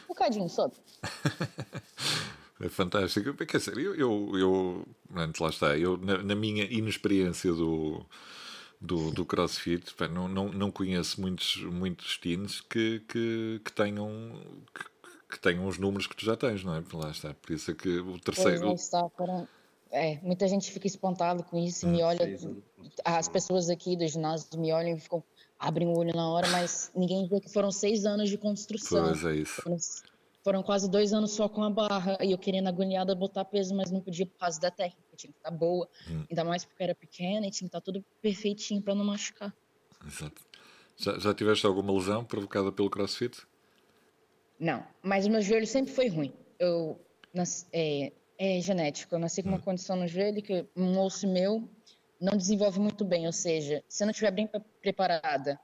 Um 0.05 0.09
bocadinho, 0.09 0.49
sobe. 0.49 0.75
É 2.61 2.69
fantástico. 2.69 3.35
Quer 3.35 3.59
dizer, 3.59 3.77
eu, 3.77 3.97
eu, 3.97 4.33
eu 4.39 4.87
lá 5.41 5.49
está, 5.49 5.77
eu 5.77 5.97
na, 5.97 6.23
na 6.23 6.35
minha 6.37 6.63
inexperiência 6.63 7.53
do 7.53 8.07
do, 8.83 9.13
do 9.13 9.25
CrossFit, 9.25 9.95
pá, 9.95 10.09
não, 10.09 10.27
não, 10.27 10.49
não 10.49 10.71
conheço 10.71 11.21
muitos, 11.21 11.57
muitos 11.63 12.19
teens 12.19 12.61
que, 12.61 13.01
que, 13.09 13.61
que 13.65 13.73
tenham 13.73 14.11
que, 14.75 14.85
que, 15.31 15.41
tenham 15.41 15.67
os 15.67 15.79
números 15.79 16.09
que 16.09 16.17
tu 16.17 16.25
já 16.25 16.37
tens, 16.37 16.65
não 16.65 16.75
é? 16.75 16.83
Lá 16.93 17.11
está, 17.11 17.33
por 17.33 17.53
isso 17.53 17.71
é 17.71 17.75
que 17.75 17.89
o 18.01 18.19
terceiro. 18.19 18.71
É, 18.71 18.75
está, 18.75 19.09
para... 19.09 19.49
é, 19.93 20.19
muita 20.21 20.49
gente 20.49 20.71
fica 20.71 20.89
espantada 20.89 21.45
com 21.45 21.57
isso, 21.57 21.87
hum, 21.87 21.93
me 21.93 22.03
olha, 22.03 22.37
as 23.05 23.29
pessoas 23.29 23.71
aqui 23.71 23.97
do 23.97 24.07
ginásio 24.07 24.49
me 24.59 24.73
olham 24.73 24.97
e 24.97 25.01
ficam, 25.01 25.23
abrem 25.59 25.87
o 25.87 25.97
olho 25.97 26.13
na 26.15 26.29
hora, 26.29 26.49
mas 26.49 26.91
ninguém 26.95 27.29
vê 27.29 27.41
que 27.41 27.53
foram 27.53 27.71
seis 27.71 28.05
anos 28.05 28.29
de 28.29 28.37
construção. 28.37 29.05
Pois 29.05 29.25
é 29.25 29.37
isso. 29.37 29.63
Foram, 29.63 29.77
foram 30.43 30.63
quase 30.65 30.91
dois 30.91 31.13
anos 31.13 31.31
só 31.31 31.49
com 31.49 31.63
a 31.63 31.71
barra, 31.71 32.19
e 32.21 32.33
eu 32.33 32.39
querendo 32.39 32.67
agoniada 32.67 33.15
botar 33.15 33.45
peso, 33.45 33.77
mas 33.77 33.93
não 33.93 34.01
podia 34.01 34.27
por 34.27 34.37
causa 34.39 34.61
da 34.61 34.73
técnica 34.73 35.12
tinha 35.23 35.33
que 35.33 35.39
estar 35.39 35.51
tá 35.51 35.57
boa, 35.57 35.89
hum. 36.09 36.25
ainda 36.29 36.45
mais 36.45 36.65
porque 36.65 36.83
era 36.83 36.95
pequena 36.95 37.47
e 37.47 37.51
tinha 37.51 37.69
que 37.69 37.77
estar 37.77 37.81
tá 37.81 37.85
tudo 37.85 38.05
perfeitinho 38.21 38.83
para 38.83 38.95
não 38.95 39.05
machucar. 39.05 39.55
Exato. 40.07 40.43
Já, 40.97 41.19
já 41.19 41.35
tiveste 41.35 41.67
alguma 41.67 41.93
lesão 41.93 42.25
provocada 42.25 42.71
pelo 42.71 42.91
crossfit? 42.91 43.43
Não, 44.59 44.87
mas 45.03 45.27
o 45.27 45.31
meu 45.31 45.43
joelho 45.43 45.67
sempre 45.67 45.93
foi 45.93 46.09
ruim. 46.09 46.33
Eu 46.59 47.01
nasci, 47.35 47.67
é, 47.73 48.13
é 48.39 48.61
genético, 48.61 49.15
eu 49.15 49.19
nasci 49.19 49.43
com 49.43 49.49
uma 49.49 49.59
hum. 49.59 49.63
condição 49.63 49.97
no 49.97 50.07
joelho 50.07 50.43
que 50.43 50.67
um 50.77 50.99
osso 51.01 51.27
meu 51.27 51.69
não 52.21 52.37
desenvolve 52.37 52.79
muito 52.79 53.05
bem, 53.05 53.27
ou 53.27 53.33
seja, 53.33 53.83
se 53.89 54.03
eu 54.03 54.07
não 54.07 54.13
estiver 54.13 54.31
bem 54.31 54.49
preparada 54.81 55.59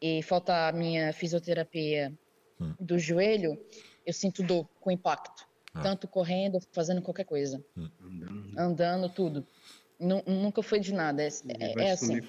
e 0.00 0.22
faltar 0.22 0.74
a 0.74 0.76
minha 0.76 1.12
fisioterapia 1.14 2.12
hum. 2.60 2.74
do 2.78 2.98
joelho, 2.98 3.58
eu 4.04 4.12
sinto 4.12 4.42
dor 4.42 4.68
com 4.80 4.90
impacto. 4.90 5.48
Ah. 5.74 5.82
Tanto 5.82 6.06
correndo, 6.06 6.60
fazendo 6.72 7.02
qualquer 7.02 7.24
coisa. 7.24 7.62
Hum. 7.76 7.90
Andando. 8.00 8.58
Andando, 8.58 9.08
tudo. 9.08 9.46
nunca 10.00 10.62
foi 10.62 10.78
de 10.78 10.94
nada. 10.94 11.22
É, 11.22 11.28
é, 11.58 11.88
é 11.88 11.90
assim. 11.90 12.20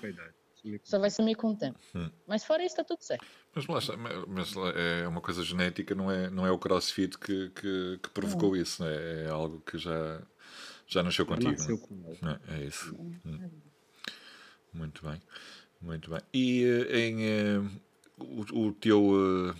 Só 0.84 0.98
vai 0.98 1.12
sumir 1.12 1.36
com 1.36 1.52
o 1.52 1.56
tempo. 1.56 1.78
Hum. 1.94 2.10
Mas 2.26 2.44
fora 2.44 2.64
isso, 2.64 2.74
está 2.74 2.84
tudo 2.84 3.04
certo. 3.04 3.26
Mas, 3.56 3.68
mas, 3.68 3.88
mas, 4.28 4.54
é 4.76 5.08
uma 5.08 5.22
coisa 5.22 5.44
genética, 5.44 5.94
não 5.94 6.12
é, 6.12 6.30
não 6.30 6.46
é 6.46 6.52
o 6.52 6.58
crossfit 6.58 7.18
que, 7.20 7.50
que, 7.52 8.00
que 8.02 8.10
provocou 8.10 8.54
hum. 8.54 8.56
isso, 8.56 8.84
é? 8.84 9.26
é? 9.26 9.30
algo 9.30 9.62
que 9.62 9.78
já, 9.78 10.22
já 10.88 11.04
nasceu 11.04 11.26
contigo. 11.26 11.52
Nasceu 11.52 11.78
com 11.78 12.18
é? 12.24 12.56
é 12.56 12.64
isso. 12.66 12.96
Hum. 12.96 13.50
Muito 14.74 15.08
bem. 15.08 15.22
Muito 15.80 16.10
bem. 16.10 16.20
E 16.34 16.64
eh, 16.64 17.00
em 17.00 17.60
uh, 17.60 17.82
o, 18.18 18.68
o, 18.68 18.74
teu, 18.74 19.04
uh, 19.04 19.56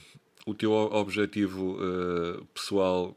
o 0.46 0.56
teu 0.56 0.72
objetivo 0.72 1.78
uh, 1.78 2.46
pessoal 2.48 3.16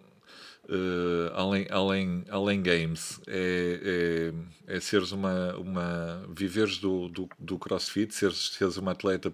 Uh, 0.69 1.33
além, 1.33 1.67
além, 1.71 2.25
além 2.29 2.63
games, 2.63 3.19
é, 3.27 4.33
é, 4.67 4.77
é, 4.77 4.81
seres 4.81 5.13
uma, 5.13 5.57
uma. 5.57 6.27
viveres 6.29 6.77
do, 6.77 7.09
do, 7.09 7.27
do 7.39 7.59
crossfit, 7.59 8.15
seres, 8.15 8.51
seres 8.51 8.77
uma 8.77 8.93
atleta, 8.93 9.33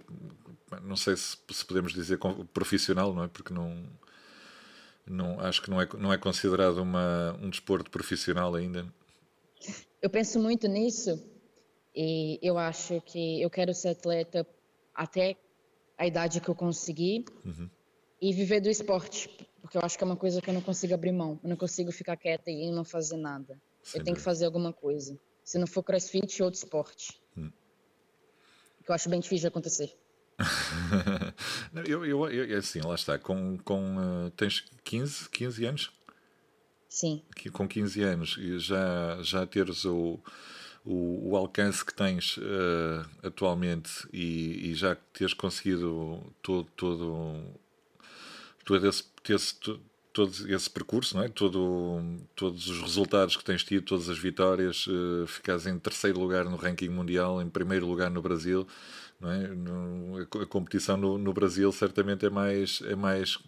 não 0.82 0.94
sei 0.94 1.16
se, 1.16 1.36
se 1.50 1.64
podemos 1.64 1.92
dizer 1.92 2.20
profissional, 2.52 3.12
não 3.12 3.24
é? 3.24 3.28
Porque 3.28 3.52
não. 3.52 3.82
não 5.04 5.40
acho 5.40 5.60
que 5.60 5.68
não 5.68 5.80
é, 5.80 5.88
não 5.98 6.12
é 6.12 6.18
considerado 6.18 6.78
uma, 6.78 7.36
um 7.42 7.50
desporto 7.50 7.90
profissional 7.90 8.54
ainda. 8.54 8.86
Eu 10.00 10.08
penso 10.10 10.38
muito 10.38 10.68
nisso 10.68 11.20
e 11.96 12.38
eu 12.40 12.56
acho 12.56 13.00
que 13.00 13.42
eu 13.42 13.50
quero 13.50 13.74
ser 13.74 13.88
atleta 13.88 14.46
até 14.94 15.36
a 15.98 16.06
idade 16.06 16.40
que 16.40 16.48
eu 16.48 16.54
conseguir 16.54 17.24
uhum. 17.44 17.68
E 18.28 18.32
viver 18.32 18.60
do 18.60 18.70
esporte 18.70 19.28
porque 19.64 19.78
eu 19.78 19.82
acho 19.82 19.96
que 19.96 20.04
é 20.04 20.06
uma 20.06 20.16
coisa 20.16 20.42
que 20.42 20.50
eu 20.50 20.52
não 20.52 20.60
consigo 20.60 20.92
abrir 20.92 21.10
mão. 21.10 21.40
Eu 21.42 21.48
não 21.48 21.56
consigo 21.56 21.90
ficar 21.90 22.18
quieta 22.18 22.50
e 22.50 22.70
não 22.70 22.84
fazer 22.84 23.16
nada. 23.16 23.58
Sim, 23.82 23.98
eu 23.98 24.04
tenho 24.04 24.14
que 24.14 24.22
fazer 24.22 24.44
alguma 24.44 24.74
coisa. 24.74 25.18
Se 25.42 25.58
não 25.58 25.66
for 25.66 25.82
crossfit, 25.82 26.42
outro 26.42 26.58
esporte. 26.58 27.18
Hum. 27.34 27.50
Que 28.84 28.90
eu 28.90 28.94
acho 28.94 29.08
bem 29.08 29.20
difícil 29.20 29.44
de 29.44 29.46
acontecer. 29.46 29.96
eu, 31.88 32.04
eu, 32.04 32.30
eu, 32.30 32.54
é 32.54 32.58
assim, 32.58 32.82
lá 32.82 32.94
está. 32.94 33.18
Com, 33.18 33.56
com, 33.56 33.96
uh, 33.96 34.30
tens 34.32 34.66
15, 34.84 35.30
15 35.30 35.64
anos? 35.64 35.92
Sim. 36.86 37.22
Com 37.50 37.66
15 37.66 38.02
anos 38.02 38.36
e 38.38 38.58
já, 38.58 39.18
já 39.22 39.46
teres 39.46 39.86
o, 39.86 40.20
o, 40.84 41.30
o 41.30 41.36
alcance 41.36 41.82
que 41.82 41.94
tens 41.94 42.36
uh, 42.36 43.08
atualmente 43.22 44.06
e, 44.12 44.70
e 44.70 44.74
já 44.74 44.94
teres 44.94 45.32
conseguido 45.32 46.22
todo, 46.42 46.68
todo 46.76 47.63
todo 48.64 48.86
esse, 48.86 49.04
esse, 49.28 49.54
todo 50.12 50.32
esse 50.48 50.70
percurso, 50.70 51.16
não 51.16 51.24
é? 51.24 51.28
todo, 51.28 52.00
todos 52.36 52.68
os 52.68 52.80
resultados 52.80 53.36
que 53.36 53.44
tens 53.44 53.64
tido, 53.64 53.84
todas 53.84 54.08
as 54.08 54.16
vitórias, 54.16 54.86
uh, 54.86 55.26
ficares 55.26 55.66
em 55.66 55.78
terceiro 55.78 56.20
lugar 56.20 56.44
no 56.44 56.56
ranking 56.56 56.88
mundial, 56.88 57.42
em 57.42 57.50
primeiro 57.50 57.86
lugar 57.86 58.10
no 58.10 58.22
Brasil. 58.22 58.66
Não 59.20 59.30
é? 59.30 59.48
No, 59.48 60.18
a 60.20 60.46
competição 60.46 60.96
no, 60.96 61.18
no, 61.18 61.32
Brasil 61.32 61.70
certamente 61.72 62.26
é 62.26 62.30
mais, 62.30 62.80
é, 62.82 62.94
mais, 62.94 63.38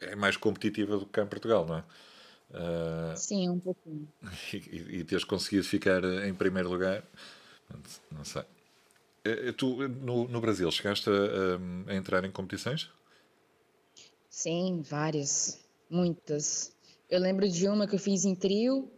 é 0.00 0.16
mais 0.16 0.36
competitiva 0.36 0.96
do 0.96 1.06
que 1.06 1.12
cá 1.12 1.22
em 1.22 1.26
Portugal, 1.26 1.66
não 1.66 1.78
é? 1.78 1.84
Uh, 2.50 3.16
Sim, 3.16 3.48
um 3.48 3.60
pouquinho. 3.60 4.08
E, 4.52 4.98
e, 4.98 5.04
teres 5.04 5.24
conseguido 5.24 5.64
ficar 5.64 6.02
em 6.04 6.34
primeiro 6.34 6.68
lugar, 6.68 7.04
não 8.10 8.24
sei. 8.24 8.42
Eh, 9.24 9.52
tu, 9.52 9.88
no, 9.88 10.26
no 10.26 10.40
Brasil, 10.40 10.70
chegaste 10.70 11.08
a, 11.08 11.92
a, 11.92 11.94
entrar 11.94 12.24
em 12.24 12.30
competições? 12.30 12.90
Sim, 14.30 14.80
várias. 14.82 15.58
Muitas. 15.90 16.72
Eu 17.10 17.18
lembro 17.18 17.48
de 17.48 17.68
uma 17.68 17.86
que 17.86 17.96
eu 17.96 17.98
fiz 17.98 18.24
em 18.24 18.36
trio, 18.36 18.88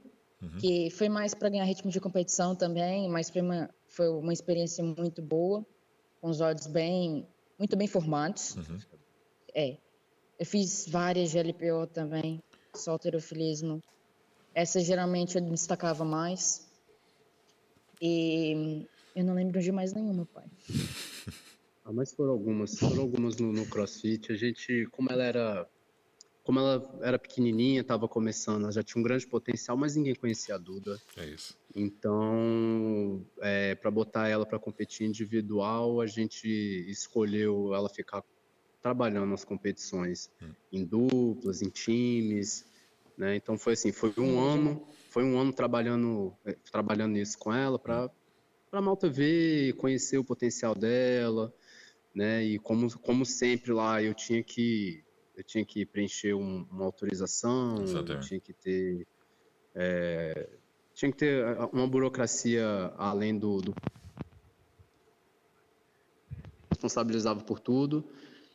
uhum. 0.43 0.59
que 0.59 0.91
foi 0.91 1.09
mais 1.09 1.33
para 1.33 1.49
ganhar 1.49 1.65
ritmo 1.65 1.91
de 1.91 1.99
competição 1.99 2.55
também, 2.55 3.09
mas 3.09 3.31
foi 3.31 3.41
uma, 3.41 3.71
foi 3.89 4.09
uma 4.11 4.33
experiência 4.33 4.85
muito 4.85 5.23
boa, 5.23 5.65
com 6.21 6.29
os 6.29 6.43
olhos 6.43 6.67
bem, 6.67 7.27
muito 7.59 7.75
bem 7.75 7.89
formados. 7.89 8.55
Uhum. 8.57 8.79
É. 9.55 9.79
Eu 10.39 10.45
fiz 10.45 10.87
várias 10.87 11.31
de 11.31 11.39
LPO 11.39 11.87
também, 11.93 12.43
só 12.75 12.93
alterofilismo. 12.93 13.83
Essa 14.55 14.81
geralmente 14.81 15.37
eu 15.37 15.43
destacava 15.43 16.05
mais. 16.05 16.69
E 18.01 18.87
eu 19.15 19.25
não 19.25 19.35
lembro 19.35 19.63
de 19.63 19.73
mais 19.73 19.95
nenhuma, 19.95 20.27
pai. 20.27 20.45
Ah, 21.85 21.93
mas 21.93 22.13
foram 22.13 22.33
algumas, 22.33 22.79
foram 22.79 23.03
algumas 23.03 23.37
no, 23.37 23.53
no, 23.53 23.67
CrossFit. 23.67 24.33
A 24.33 24.37
gente, 24.37 24.87
como 24.93 25.11
ela 25.11 25.25
era, 25.25 25.69
como 26.45 26.61
ela 26.61 27.01
era 27.03 27.19
pequenininha, 27.19 27.81
estava 27.81 28.07
começando, 28.07 28.63
ela 28.63 28.73
já 28.73 28.83
tinha 28.83 29.01
um 29.01 29.05
grande 29.05 29.27
potencial, 29.27 29.77
mas 29.77 29.97
ninguém 29.97 30.15
conhecia 30.15 30.55
a 30.55 30.59
Duda. 30.59 31.01
É 31.17 31.27
isso. 31.27 31.59
Então, 31.75 33.25
é, 33.41 33.75
para 33.75 33.91
botar 33.91 34.29
ela 34.29 34.47
para 34.47 34.59
competir 34.59 35.07
individual, 35.07 36.01
a 36.01 36.07
gente 36.07 36.49
escolheu 36.89 37.75
ela 37.75 37.89
ficar 37.89 38.23
trabalhando 38.81 39.27
nas 39.27 39.45
competições 39.45 40.31
hum. 40.41 40.53
em 40.73 40.85
duplas, 40.85 41.63
em 41.63 41.69
times, 41.69 42.65
né? 43.17 43.37
Então 43.37 43.59
foi 43.59 43.75
assim, 43.75 43.93
foi 43.93 44.13
um 44.19 44.41
ano, 44.41 44.87
foi 45.11 45.25
um 45.25 45.39
ano 45.39 45.53
trabalhando, 45.53 46.33
é, 46.45 46.57
trabalhando 46.71 47.13
nisso 47.13 47.39
com 47.39 47.53
ela 47.53 47.79
para 47.79 48.11
para 48.73 48.79
a 48.79 48.83
Malta 48.83 49.07
ver, 49.07 49.75
conhecer 49.75 50.17
o 50.17 50.25
potencial 50.25 50.75
dela, 50.75 51.53
né? 52.15 52.45
E 52.45 52.59
como, 52.59 52.99
como 53.01 53.25
sempre 53.25 53.73
lá 53.73 54.03
eu 54.03 54.15
tinha 54.15 54.43
que 54.43 55.03
eu 55.37 55.43
tinha 55.43 55.65
que 55.65 55.87
preencher 55.87 56.35
um, 56.35 56.67
uma 56.71 56.85
autorização, 56.85 57.87
tinha 58.21 58.39
que 58.39 58.53
ter 58.53 59.07
é, 59.75 60.49
tinha 60.95 61.11
que 61.11 61.19
ter 61.19 61.45
uma 61.73 61.87
burocracia 61.87 62.93
além 62.97 63.39
do, 63.39 63.61
do 63.61 63.75
responsabilizava 66.71 67.41
por 67.41 67.59
tudo. 67.59 68.05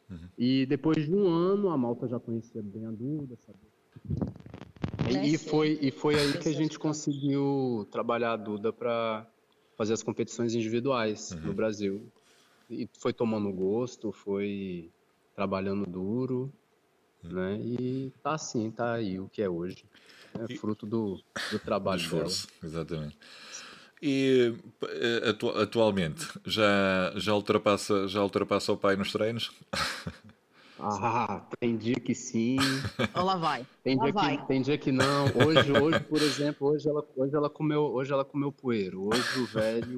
Uhum. 0.10 0.30
E 0.38 0.66
depois 0.66 1.06
de 1.06 1.14
um 1.14 1.28
ano 1.28 1.70
a 1.70 1.78
Malta 1.78 2.08
já 2.08 2.20
conhecia 2.20 2.62
bem 2.62 2.86
a 2.86 2.92
Duda, 2.92 3.36
sabia? 3.46 3.68
E, 5.10 5.34
e 5.34 5.38
foi 5.38 5.80
e 5.82 5.92
foi 5.92 6.16
aí 6.16 6.34
que 6.38 6.50
a 6.50 6.54
gente 6.54 6.78
conseguiu 6.78 7.88
trabalhar 7.92 8.34
a 8.34 8.38
Duda 8.38 8.72
para 8.72 9.26
fazer 9.78 9.94
as 9.94 10.04
competições 10.04 10.54
individuais 10.54 11.32
uhum. 11.32 11.48
no 11.48 11.54
Brasil. 11.54 12.12
E 12.70 12.90
foi 13.00 13.14
tomando 13.14 13.52
gosto, 13.52 14.12
foi 14.12 14.92
trabalhando 15.36 15.86
duro, 15.86 16.52
uhum. 17.24 17.32
né? 17.32 17.60
E 17.62 18.14
tá 18.22 18.34
assim, 18.34 18.70
tá 18.72 18.94
aí 18.94 19.20
o 19.20 19.30
que 19.30 19.42
é 19.42 19.50
hoje. 19.50 19.86
É 20.38 20.54
e... 20.54 20.58
fruto 20.58 20.86
do, 20.86 21.22
do 21.52 21.60
trabalho 21.60 22.02
do 22.02 22.10
dela. 22.10 22.30
Exatamente. 22.64 23.18
E 24.02 24.54
eh, 24.84 25.30
atu 25.30 25.50
atualmente 25.50 26.28
já, 26.46 27.14
já, 27.16 27.34
ultrapassa, 27.34 28.08
já 28.08 28.22
ultrapassa 28.22 28.72
o 28.72 28.78
pai 28.78 28.96
nos 28.96 29.12
treinos? 29.12 29.52
Ah, 30.80 31.44
tem 31.60 31.76
dia 31.76 31.96
que 31.96 32.14
sim. 32.14 32.58
Olá 33.16 33.36
vai. 33.36 33.66
Tem 33.84 33.98
dia 33.98 34.14
vai. 34.14 34.38
que 34.38 34.48
tem 34.48 34.62
dia 34.62 34.78
que 34.78 34.92
não. 34.92 35.26
Hoje, 35.26 35.72
hoje, 35.72 36.00
por 36.02 36.22
exemplo, 36.22 36.68
hoje 36.68 36.88
ela, 36.88 37.04
hoje 37.16 37.36
ela 37.36 37.50
comeu, 37.50 37.82
hoje 37.82 38.14
ela 38.14 38.24
comeu 38.24 38.52
poeiro. 38.52 39.08
Hoje 39.08 39.40
o 39.40 39.46
velho 39.48 39.98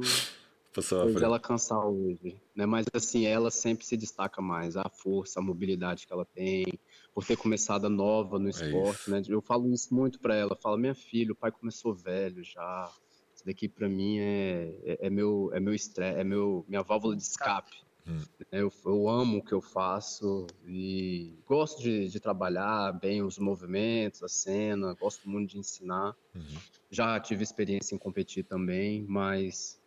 Passou 0.80 1.06
hoje 1.06 1.24
ela 1.24 1.40
cansar 1.40 1.86
hoje, 1.86 2.42
né? 2.56 2.66
Mas 2.66 2.86
assim, 2.94 3.26
ela 3.26 3.52
sempre 3.52 3.86
se 3.86 3.98
destaca 3.98 4.42
mais, 4.42 4.78
a 4.78 4.90
força, 4.90 5.40
a 5.40 5.44
mobilidade 5.44 6.08
que 6.08 6.14
ela 6.14 6.26
tem, 6.26 6.66
por 7.14 7.26
ter 7.26 7.36
começado 7.36 7.90
nova 7.90 8.40
no 8.40 8.48
é 8.48 8.52
esporte, 8.52 9.10
é 9.10 9.12
né? 9.12 9.22
Eu 9.28 9.42
falo 9.42 9.72
isso 9.74 9.94
muito 9.94 10.20
para 10.20 10.36
ela, 10.36 10.56
falo, 10.56 10.78
minha 10.78 10.96
filha, 10.96 11.34
o 11.34 11.36
pai 11.36 11.52
começou 11.52 11.94
velho 11.94 12.44
já. 12.44 12.92
Isso 13.36 13.46
daqui 13.46 13.68
para 13.68 13.88
mim 13.88 14.20
é, 14.20 14.76
é, 14.84 15.08
é, 15.08 15.10
meu 15.10 15.50
é 15.54 15.60
meu 15.60 15.74
estresse, 15.74 16.20
é 16.20 16.24
meu 16.24 16.66
minha 16.68 16.84
válvula 16.84 17.16
de 17.16 17.24
escape. 17.24 17.76
Hum. 18.08 18.24
Eu, 18.52 18.72
eu, 18.86 19.08
amo 19.08 19.38
o 19.38 19.44
que 19.44 19.54
eu 19.54 19.62
faço 19.62 20.48
e 20.66 21.38
gosto 21.46 21.82
de, 21.82 22.08
de, 22.08 22.20
trabalhar 22.20 22.92
bem 22.94 23.22
os 23.22 23.38
movimentos, 23.38 24.24
a 24.24 24.28
cena, 24.28 24.96
gosto 25.00 25.30
muito 25.30 25.52
de 25.52 25.60
ensinar. 25.60 26.16
Uhum. 26.34 26.58
Já 26.90 27.20
tive 27.20 27.44
experiência 27.44 27.94
em 27.94 28.00
competir 28.00 28.46
também, 28.46 29.06
mas 29.08 29.79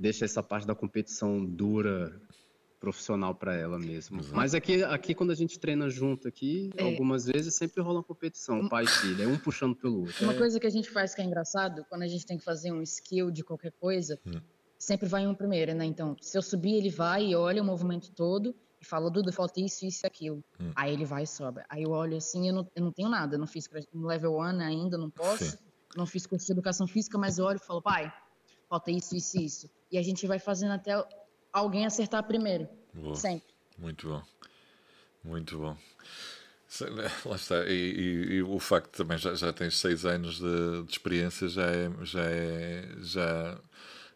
deixa 0.00 0.24
essa 0.24 0.42
parte 0.42 0.66
da 0.66 0.74
competição 0.74 1.44
dura 1.44 2.20
profissional 2.80 3.34
para 3.34 3.54
ela 3.54 3.78
mesmo. 3.78 4.20
Exato. 4.20 4.34
Mas 4.34 4.54
aqui, 4.54 4.82
aqui 4.82 5.14
quando 5.14 5.30
a 5.30 5.34
gente 5.34 5.58
treina 5.58 5.90
junto 5.90 6.26
aqui, 6.26 6.70
é. 6.76 6.82
algumas 6.82 7.26
vezes 7.26 7.54
sempre 7.54 7.82
rola 7.82 7.98
uma 7.98 8.04
competição, 8.04 8.66
pai 8.68 8.84
e 8.84 8.88
filha, 8.88 9.24
é 9.24 9.26
um 9.28 9.36
puxando 9.36 9.76
pelo 9.76 10.00
outro. 10.00 10.24
Uma 10.24 10.32
é. 10.32 10.38
coisa 10.38 10.58
que 10.58 10.66
a 10.66 10.70
gente 10.70 10.90
faz 10.90 11.14
que 11.14 11.20
é 11.20 11.24
engraçado, 11.24 11.84
quando 11.90 12.02
a 12.02 12.08
gente 12.08 12.24
tem 12.24 12.38
que 12.38 12.44
fazer 12.44 12.72
um 12.72 12.80
skill 12.80 13.30
de 13.30 13.44
qualquer 13.44 13.72
coisa, 13.78 14.18
hum 14.26 14.40
sempre 14.80 15.06
vai 15.06 15.26
um 15.26 15.34
primeiro, 15.34 15.74
né? 15.74 15.84
Então, 15.84 16.16
se 16.20 16.36
eu 16.36 16.42
subir, 16.42 16.74
ele 16.74 16.88
vai 16.88 17.26
e 17.26 17.36
olha 17.36 17.62
o 17.62 17.64
movimento 17.64 18.10
todo 18.12 18.56
e 18.80 18.84
fala, 18.84 19.10
Duda, 19.10 19.30
falta 19.30 19.60
isso, 19.60 19.84
isso 19.84 20.04
e 20.04 20.06
aquilo. 20.06 20.42
Hum. 20.58 20.72
Aí 20.74 20.94
ele 20.94 21.04
vai 21.04 21.24
e 21.24 21.26
sobe. 21.26 21.60
Aí 21.68 21.82
eu 21.82 21.90
olho 21.90 22.16
assim, 22.16 22.48
eu 22.48 22.54
não, 22.54 22.66
eu 22.74 22.82
não 22.82 22.90
tenho 22.90 23.10
nada, 23.10 23.36
não 23.36 23.46
fiz 23.46 23.68
no 23.92 24.06
level 24.06 24.38
1 24.38 24.42
ainda, 24.60 24.96
não 24.96 25.10
posso, 25.10 25.44
Sim. 25.44 25.58
não 25.94 26.06
fiz 26.06 26.26
curso 26.26 26.46
de 26.46 26.52
educação 26.52 26.86
física, 26.86 27.18
mas 27.18 27.38
eu 27.38 27.44
olho 27.44 27.60
e 27.62 27.66
falo, 27.66 27.82
pai, 27.82 28.10
falta 28.70 28.92
isso, 28.92 29.16
isso 29.16 29.36
e 29.36 29.44
isso. 29.44 29.70
E 29.90 29.98
a 29.98 30.02
gente 30.02 30.24
vai 30.28 30.38
fazendo 30.38 30.70
até 30.70 30.92
alguém 31.52 31.84
acertar 31.84 32.22
primeiro. 32.22 32.68
Boa. 32.94 33.16
Sempre. 33.16 33.52
Muito 33.76 34.08
bom. 34.08 34.22
Muito 35.24 35.58
bom. 35.58 35.76
Lá 37.26 37.34
está. 37.34 37.64
E, 37.66 37.72
e, 37.72 38.32
e, 38.34 38.42
o 38.42 38.60
facto 38.60 38.96
também 38.96 39.18
já, 39.18 39.34
já 39.34 39.52
tens 39.52 39.76
seis 39.76 40.06
anos 40.06 40.38
de, 40.38 40.84
de 40.84 40.92
experiência 40.92 41.48
já 41.48 41.66
é, 41.66 41.90
já 42.02 42.22
é, 42.24 42.88
já 43.00 43.60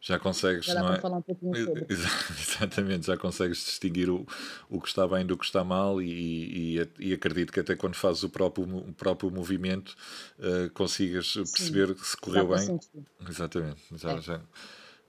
já 0.05 0.19
consegues. 0.19 0.67
Já 0.67 0.75
dá 0.75 0.85
para 0.85 0.97
é? 0.97 1.01
falar 1.01 1.17
um 1.17 1.23
pouquinho 1.23 1.65
sobre. 1.65 1.87
Exatamente, 1.89 3.07
já 3.07 3.17
consegues 3.17 3.57
distinguir 3.65 4.11
o, 4.11 4.27
o 4.69 4.79
que 4.79 4.89
está 4.89 5.09
bem 5.09 5.25
do 5.25 5.37
que 5.37 5.47
está 5.47 5.65
mal 5.65 6.01
e, 6.03 6.79
e, 6.79 6.91
e 6.99 7.15
acredito 7.15 7.51
que 7.51 7.61
até 7.61 7.75
quando 7.75 7.95
fazes 7.95 8.23
o 8.23 8.29
próprio, 8.29 8.65
o 8.65 8.93
próprio 8.93 9.31
movimento 9.31 9.97
uh, 10.39 10.69
consigas 10.75 11.33
Sim. 11.33 11.45
perceber 11.45 11.97
se 11.97 12.17
correu 12.19 12.49
bem. 12.49 12.59
Sentir. 12.59 13.03
Exatamente, 13.27 13.81
já, 13.97 14.13
é. 14.13 14.21
já 14.21 14.41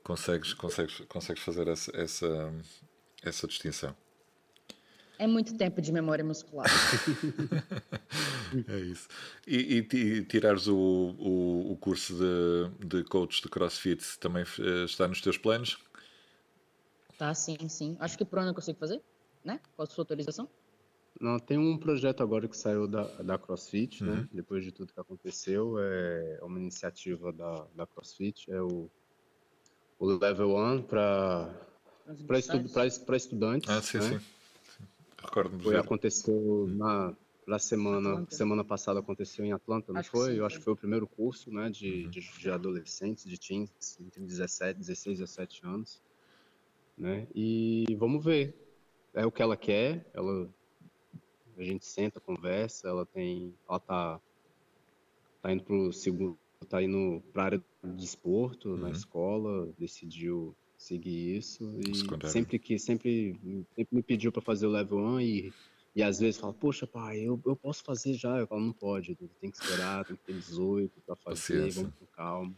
consegues, 0.01 0.53
consegues, 0.53 1.01
consegues 1.09 1.43
fazer 1.43 1.67
essa, 1.67 1.91
essa, 1.93 2.53
essa 3.21 3.47
distinção. 3.47 3.93
É 5.17 5.27
muito 5.27 5.57
tempo 5.57 5.81
de 5.81 5.91
memória 5.91 6.23
muscular. 6.23 6.67
é 8.67 8.79
isso. 8.79 9.07
E, 9.47 9.85
e, 9.93 10.25
tirares 10.25 10.67
o, 10.67 10.75
o, 10.75 11.71
o, 11.71 11.77
curso 11.77 12.13
de, 12.15 12.87
de 12.87 13.03
coach 13.03 13.41
de 13.41 13.49
CrossFit 13.49 14.19
também 14.19 14.43
uh, 14.43 14.85
está 14.85 15.07
nos 15.07 15.21
teus 15.21 15.37
planos? 15.37 15.77
Tá, 17.17 17.33
sim, 17.33 17.57
sim. 17.69 17.95
Acho 17.99 18.17
que 18.17 18.25
por 18.25 18.39
ano 18.39 18.49
eu 18.49 18.53
consigo 18.53 18.77
fazer, 18.77 19.01
né? 19.43 19.59
Com 19.75 19.83
a 19.83 19.85
sua 19.85 20.01
autorização. 20.01 20.49
Não, 21.19 21.39
tem 21.39 21.57
um 21.57 21.77
projeto 21.77 22.21
agora 22.21 22.47
que 22.47 22.57
saiu 22.57 22.87
da, 22.87 23.03
da 23.21 23.37
CrossFit, 23.37 24.03
né? 24.03 24.11
uhum. 24.11 24.17
né? 24.17 24.29
Depois 24.33 24.63
de 24.63 24.71
tudo 24.71 24.91
que 24.91 24.99
aconteceu, 24.99 25.77
é 25.79 26.39
uma 26.41 26.59
iniciativa 26.59 27.31
da, 27.31 27.65
da 27.73 27.87
CrossFit, 27.87 28.51
é 28.51 28.61
o, 28.61 28.89
o 29.97 30.05
Level 30.05 30.57
1 30.57 30.83
para 30.83 31.49
para 32.27 32.37
estu, 32.37 33.15
estudantes. 33.15 33.69
Ah, 33.69 33.81
sim, 33.81 33.97
né? 33.97 34.19
sim. 34.19 34.25
Recordo 35.17 35.59
foi, 35.59 35.75
aconteceu 35.75 36.67
na, 36.69 37.13
na 37.45 37.59
semana, 37.59 38.09
Atlanta. 38.09 38.35
semana 38.35 38.63
passada 38.63 38.99
aconteceu 38.99 39.45
em 39.45 39.51
Atlanta, 39.51 39.93
não 39.93 39.99
acho 39.99 40.09
foi? 40.09 40.31
Sim, 40.31 40.37
eu 40.37 40.45
acho 40.45 40.57
que 40.57 40.63
foi 40.63 40.73
o 40.73 40.77
primeiro 40.77 41.07
curso, 41.07 41.51
né, 41.51 41.69
de, 41.69 42.03
uhum. 42.03 42.09
de, 42.09 42.19
de, 42.39 42.49
adolescentes, 42.49 43.25
de 43.25 43.39
teens, 43.39 43.69
entre 43.99 44.21
17, 44.21 44.79
16 44.79 45.19
e 45.19 45.21
17 45.21 45.65
anos, 45.65 46.01
né, 46.97 47.27
e 47.35 47.85
vamos 47.97 48.23
ver, 48.23 48.55
é 49.13 49.25
o 49.25 49.31
que 49.31 49.41
ela 49.41 49.55
quer, 49.55 50.09
ela, 50.13 50.49
a 51.57 51.63
gente 51.63 51.85
senta, 51.85 52.19
conversa, 52.19 52.87
ela 52.87 53.05
tem, 53.05 53.53
ela 53.69 53.79
tá, 53.79 54.19
tá 55.41 55.53
indo 55.53 55.63
pro 55.63 55.93
segundo, 55.93 56.37
tá 56.67 56.81
indo 56.81 57.21
pra 57.31 57.43
área 57.43 57.63
de 57.83 57.91
desporto 57.91 58.69
uhum. 58.69 58.77
na 58.77 58.89
escola, 58.89 59.69
decidiu 59.77 60.55
seguir 60.77 61.37
isso 61.37 61.73
e 61.79 62.27
sempre 62.27 62.59
que 62.59 62.77
sempre, 62.77 63.35
sempre 63.75 63.95
me 63.95 64.03
pediu 64.03 64.31
para 64.31 64.41
fazer 64.41 64.67
o 64.67 64.69
level 64.69 64.99
1 64.99 65.21
e 65.21 65.53
e 65.95 66.03
às 66.03 66.19
vezes 66.19 66.37
fala, 66.37 66.53
poxa, 66.53 66.85
pai, 66.85 67.19
eu, 67.21 67.41
eu 67.45 67.55
posso 67.55 67.81
fazer 67.81 68.15
já. 68.15 68.37
Eu 68.37 68.45
falo, 68.45 68.59
não 68.59 68.73
pode, 68.73 69.15
tem 69.39 69.49
que 69.49 69.57
esperar, 69.57 70.03
tem 70.03 70.17
que 70.17 70.23
ter 70.23 70.33
18 70.33 70.91
para 71.05 71.15
fazer, 71.15 71.53
paciência. 71.53 71.81
vamos 71.81 71.95
com 71.97 72.05
calma. 72.07 72.53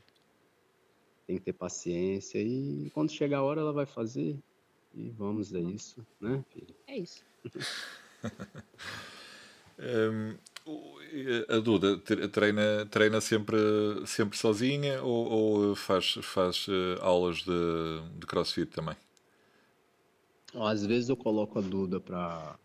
Tem 1.28 1.38
que 1.38 1.44
ter 1.44 1.54
paciência. 1.54 2.42
E 2.42 2.90
quando 2.96 3.12
chegar 3.12 3.38
a 3.40 3.44
hora, 3.44 3.62
ela 3.62 3.72
vai 3.72 3.86
fazer. 3.86 4.36
E 4.96 5.12
vamos, 5.12 5.54
é 5.54 5.60
isso, 5.60 6.04
né, 6.20 6.44
filho? 6.52 6.76
É 6.88 6.98
isso. 6.98 7.24
um, 9.78 10.36
A 11.56 11.60
Duda 11.60 12.00
treina, 12.00 12.88
treina 12.88 13.22
sempre, 13.22 13.58
sempre 14.08 14.36
sozinha 14.36 15.04
ou, 15.04 15.30
ou 15.30 15.76
faz, 15.76 16.14
faz 16.24 16.66
eh, 16.68 16.98
aulas 17.02 17.38
de, 17.44 18.02
de 18.18 18.26
crossfit 18.26 18.72
também? 18.72 18.96
Às 20.56 20.84
vezes 20.84 21.10
eu 21.10 21.16
coloco 21.16 21.60
a 21.60 21.62
Duda 21.62 22.00
para 22.00 22.58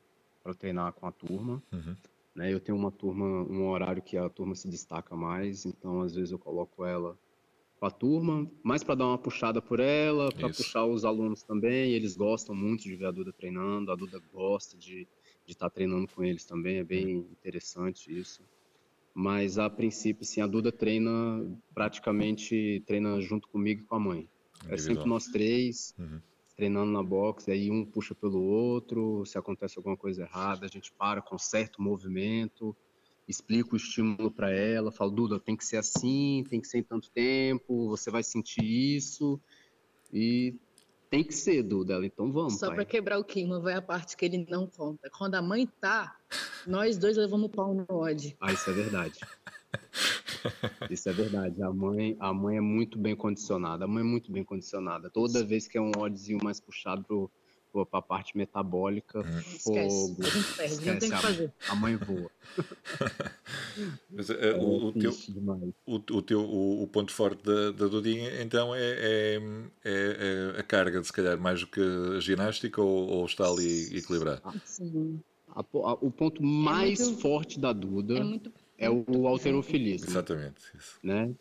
treinar 0.54 0.92
com 0.92 1.06
a 1.06 1.12
turma. 1.12 1.62
Uhum. 1.72 1.96
Né? 2.34 2.52
Eu 2.52 2.60
tenho 2.60 2.76
uma 2.76 2.90
turma, 2.90 3.24
um 3.24 3.68
horário 3.68 4.02
que 4.02 4.16
a 4.16 4.28
turma 4.28 4.54
se 4.54 4.68
destaca 4.68 5.14
mais, 5.14 5.64
então 5.64 6.00
às 6.00 6.14
vezes 6.14 6.32
eu 6.32 6.38
coloco 6.38 6.84
ela 6.84 7.16
com 7.78 7.86
a 7.86 7.90
turma, 7.90 8.48
mais 8.62 8.84
para 8.84 8.94
dar 8.94 9.06
uma 9.06 9.18
puxada 9.18 9.60
por 9.60 9.80
ela, 9.80 10.30
para 10.30 10.48
puxar 10.48 10.86
os 10.86 11.04
alunos 11.04 11.42
também. 11.42 11.92
Eles 11.92 12.16
gostam 12.16 12.54
muito 12.54 12.84
de 12.84 12.94
ver 12.94 13.06
a 13.06 13.10
Duda 13.10 13.32
treinando, 13.32 13.90
a 13.90 13.96
Duda 13.96 14.20
gosta 14.32 14.76
de 14.78 15.06
estar 15.48 15.68
tá 15.68 15.74
treinando 15.74 16.06
com 16.06 16.22
eles 16.22 16.44
também, 16.44 16.78
é 16.78 16.84
bem 16.84 17.26
interessante 17.32 18.16
isso. 18.16 18.42
Mas 19.14 19.58
a 19.58 19.68
princípio, 19.68 20.24
sim, 20.24 20.40
a 20.40 20.46
Duda 20.46 20.72
treina 20.72 21.10
praticamente 21.74 22.82
treina 22.86 23.20
junto 23.20 23.48
comigo 23.48 23.82
e 23.82 23.84
com 23.84 23.96
a 23.96 24.00
mãe. 24.00 24.28
É 24.68 24.76
sempre 24.76 25.04
nós 25.06 25.26
três 25.26 25.92
uhum. 25.98 26.20
Treinando 26.62 26.92
na 26.92 27.02
box, 27.02 27.50
aí 27.50 27.72
um 27.72 27.84
puxa 27.84 28.14
pelo 28.14 28.40
outro, 28.40 29.26
se 29.26 29.36
acontece 29.36 29.76
alguma 29.80 29.96
coisa 29.96 30.22
errada, 30.22 30.64
a 30.64 30.68
gente 30.68 30.92
para, 30.92 31.20
conserta 31.20 31.80
o 31.80 31.82
movimento, 31.82 32.76
explica 33.26 33.74
o 33.74 33.76
estímulo 33.76 34.30
para 34.30 34.52
ela, 34.52 34.92
fala, 34.92 35.10
Duda, 35.10 35.40
tem 35.40 35.56
que 35.56 35.64
ser 35.64 35.78
assim, 35.78 36.44
tem 36.48 36.60
que 36.60 36.68
ser 36.68 36.78
em 36.78 36.82
tanto 36.84 37.10
tempo, 37.10 37.88
você 37.88 38.12
vai 38.12 38.22
sentir 38.22 38.62
isso. 38.62 39.40
E 40.12 40.54
tem 41.10 41.24
que 41.24 41.34
ser, 41.34 41.64
Duda. 41.64 41.98
Então 42.06 42.30
vamos. 42.30 42.60
Só 42.60 42.72
para 42.72 42.84
quebrar 42.84 43.18
o 43.18 43.24
clima, 43.24 43.58
vai 43.58 43.74
a 43.74 43.82
parte 43.82 44.16
que 44.16 44.24
ele 44.24 44.46
não 44.48 44.64
conta. 44.68 45.10
Quando 45.10 45.34
a 45.34 45.42
mãe 45.42 45.66
tá, 45.80 46.16
nós 46.64 46.96
dois 46.96 47.16
levamos 47.16 47.50
pau 47.50 47.74
no 47.74 47.86
ódio. 47.88 48.36
Ah, 48.40 48.52
isso 48.52 48.70
é 48.70 48.72
verdade. 48.72 49.18
Isso 50.90 51.08
é 51.08 51.12
verdade. 51.12 51.62
A 51.62 51.72
mãe, 51.72 52.16
a 52.18 52.32
mãe 52.32 52.56
é 52.56 52.60
muito 52.60 52.98
bem 52.98 53.14
condicionada. 53.14 53.84
A 53.84 53.88
mãe 53.88 54.02
é 54.02 54.06
muito 54.06 54.30
bem 54.30 54.44
condicionada. 54.44 55.10
Toda 55.10 55.44
vez 55.44 55.68
que 55.68 55.78
é 55.78 55.80
um 55.80 55.92
ódiozinho 55.96 56.38
mais 56.42 56.60
puxado 56.60 57.30
para 57.72 57.98
a 57.98 58.02
parte 58.02 58.36
metabólica, 58.36 59.20
hum. 59.20 59.42
fogo. 59.60 60.22
Esquece, 60.22 60.52
a 60.52 60.56
perde, 60.56 60.86
não 60.86 60.98
tem 60.98 61.10
que 61.10 61.16
fazer. 61.16 61.52
A 61.68 61.74
mãe 61.74 61.96
voa. 61.96 62.30
Mas, 64.10 64.28
uh, 64.28 64.34
é, 64.34 64.54
o, 64.54 64.88
o, 64.88 64.92
teu, 64.92 65.10
o, 65.86 65.94
o, 65.94 66.22
teu, 66.22 66.40
o, 66.40 66.82
o, 66.82 66.86
ponto 66.86 67.12
forte 67.12 67.42
da, 67.42 67.70
da 67.70 67.86
Dudinha, 67.86 68.42
então, 68.42 68.74
é, 68.74 68.80
é, 68.80 69.42
é, 69.84 70.54
é, 70.54 70.60
a 70.60 70.62
carga, 70.62 71.02
se 71.02 71.12
calhar, 71.12 71.40
mais 71.40 71.60
do 71.60 71.66
que 71.66 71.80
a 71.80 72.20
ginástica, 72.20 72.82
ou, 72.82 73.08
ou 73.08 73.24
está 73.24 73.46
ali 73.46 73.96
equilibrado? 73.96 74.42
Sim. 74.64 75.20
A, 75.48 75.60
a, 75.60 75.92
o 75.94 76.10
ponto 76.10 76.42
mais 76.42 77.00
muito, 77.00 77.20
forte 77.20 77.58
da 77.58 77.72
Duda 77.72 78.18
é 78.18 78.24
muito 78.24 78.52
é 78.82 78.90
o 78.90 79.26
alterofilismo. 79.26 80.08
Exatamente. 80.08 80.60
Isso. 80.76 80.98
Né? 81.02 81.34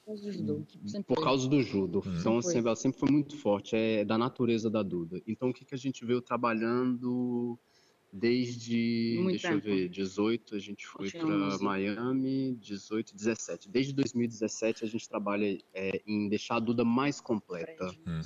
Por 1.07 1.23
causa 1.23 1.47
do 1.47 1.61
judo. 1.61 2.03
Hum. 2.05 2.15
Então, 2.19 2.41
sempre, 2.41 2.67
ela 2.67 2.75
sempre 2.75 2.99
foi 2.99 3.09
muito 3.09 3.35
forte, 3.37 3.75
é 3.75 4.05
da 4.05 4.17
natureza 4.17 4.69
da 4.69 4.83
Duda. 4.83 5.21
Então, 5.27 5.49
o 5.49 5.53
que, 5.53 5.65
que 5.65 5.75
a 5.75 5.77
gente 5.77 6.05
veio 6.05 6.21
trabalhando 6.21 7.57
desde, 8.13 9.15
muito 9.17 9.31
deixa 9.31 9.49
tempo. 9.49 9.67
eu 9.67 9.75
ver, 9.75 9.89
18 9.89 10.55
a 10.55 10.59
gente 10.59 10.85
foi 10.85 11.09
para 11.09 11.57
Miami, 11.59 12.57
18, 12.59 13.15
17. 13.15 13.69
Desde 13.69 13.93
2017 13.93 14.83
a 14.83 14.87
gente 14.87 15.07
trabalha 15.07 15.57
é, 15.73 16.01
em 16.05 16.27
deixar 16.27 16.57
a 16.57 16.59
Duda 16.59 16.83
mais 16.83 17.21
completa. 17.21 17.87
Hum 18.05 18.21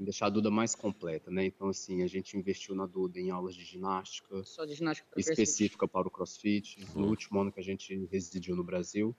deixar 0.00 0.26
a 0.26 0.30
Duda 0.30 0.50
mais 0.50 0.74
completa, 0.74 1.30
né? 1.30 1.44
Então, 1.44 1.68
assim, 1.68 2.02
a 2.02 2.06
gente 2.06 2.36
investiu 2.36 2.74
na 2.74 2.86
Duda 2.86 3.20
em 3.20 3.30
aulas 3.30 3.54
de 3.54 3.64
ginástica, 3.64 4.42
Só 4.44 4.64
de 4.64 4.74
ginástica 4.74 5.08
específica 5.18 5.86
para 5.86 6.08
o 6.08 6.10
CrossFit, 6.10 6.86
no 6.94 7.06
último 7.06 7.40
ano 7.40 7.52
que 7.52 7.60
a 7.60 7.62
gente 7.62 8.08
residiu 8.10 8.56
no 8.56 8.64
Brasil. 8.64 9.14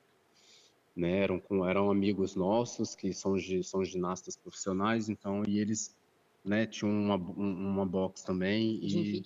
Né, 0.94 1.20
eram, 1.20 1.40
com, 1.40 1.66
eram 1.66 1.90
amigos 1.90 2.36
nossos 2.36 2.96
que 2.96 3.14
são, 3.14 3.38
são 3.64 3.86
ginastas 3.86 4.36
profissionais, 4.36 5.08
então, 5.08 5.42
e 5.48 5.58
eles 5.58 5.96
né, 6.44 6.66
tinham 6.66 6.92
uma, 6.92 7.16
uma 7.16 7.86
box 7.86 8.24
também 8.24 8.78
e, 8.84 9.24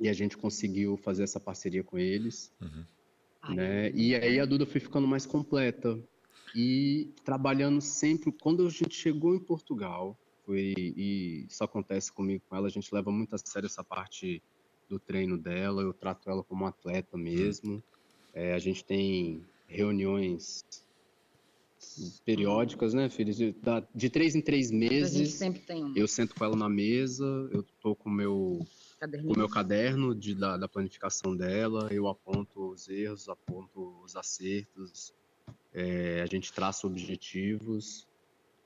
e 0.00 0.08
a 0.08 0.12
gente 0.14 0.38
conseguiu 0.38 0.96
fazer 0.96 1.22
essa 1.22 1.38
parceria 1.38 1.84
com 1.84 1.98
eles. 1.98 2.50
Uhum. 2.62 3.54
Né, 3.54 3.90
e 3.90 4.14
aí 4.14 4.40
a 4.40 4.46
Duda 4.46 4.64
foi 4.64 4.80
ficando 4.80 5.06
mais 5.06 5.26
completa 5.26 6.02
e 6.54 7.12
trabalhando 7.26 7.82
sempre. 7.82 8.32
Quando 8.32 8.66
a 8.66 8.70
gente 8.70 8.94
chegou 8.94 9.34
em 9.34 9.40
Portugal, 9.40 10.18
foi 10.50 10.74
e 10.76 11.46
isso 11.48 11.62
acontece 11.62 12.12
comigo 12.12 12.42
com 12.48 12.56
ela, 12.56 12.66
a 12.66 12.70
gente 12.70 12.92
leva 12.92 13.12
muito 13.12 13.34
a 13.34 13.38
sério 13.38 13.66
essa 13.66 13.84
parte 13.84 14.42
do 14.88 14.98
treino 14.98 15.38
dela, 15.38 15.82
eu 15.82 15.92
trato 15.92 16.28
ela 16.28 16.42
como 16.42 16.66
atleta 16.66 17.16
mesmo. 17.16 17.80
É, 18.34 18.52
a 18.52 18.58
gente 18.58 18.84
tem 18.84 19.44
reuniões 19.68 20.64
periódicas, 22.24 22.92
né, 22.92 23.08
filhos? 23.08 23.36
De, 23.36 23.54
de 23.94 24.10
três 24.10 24.34
em 24.34 24.40
três 24.40 24.72
meses. 24.72 25.14
A 25.14 25.18
gente 25.18 25.30
sempre 25.30 25.60
tem 25.60 25.92
Eu 25.94 26.08
sento 26.08 26.34
com 26.34 26.44
ela 26.44 26.56
na 26.56 26.68
mesa, 26.68 27.24
eu 27.52 27.64
tô 27.80 27.94
com 27.94 28.10
meu 28.10 28.66
o 29.24 29.34
meu 29.34 29.48
caderno 29.48 30.14
de, 30.14 30.34
da, 30.34 30.58
da, 30.58 30.68
planificação 30.68 31.34
dela, 31.34 31.88
eu 31.90 32.06
aponto 32.06 32.72
os 32.72 32.86
erros, 32.86 33.30
aponto 33.30 33.98
os 34.04 34.14
acertos, 34.14 35.14
é, 35.72 36.20
a 36.20 36.26
gente 36.26 36.52
traça 36.52 36.86
objetivos 36.86 38.06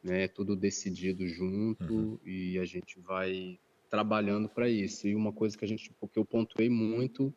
né? 0.05 0.29
Tudo 0.29 0.55
decidido 0.55 1.27
junto 1.27 1.95
uhum. 1.95 2.19
e 2.25 2.59
a 2.59 2.65
gente 2.67 3.01
vai 3.01 3.59
trabalhando 3.89 4.49
para 4.49 4.69
isso. 4.69 5.09
E 5.09 5.15
uma 5.15 5.33
coisa 5.33 5.57
que 5.57 5.65
a 5.65 5.69
gente, 5.69 5.91
porque 5.99 6.19
eu 6.19 6.25
pontuei 6.25 6.69
muito 6.69 7.35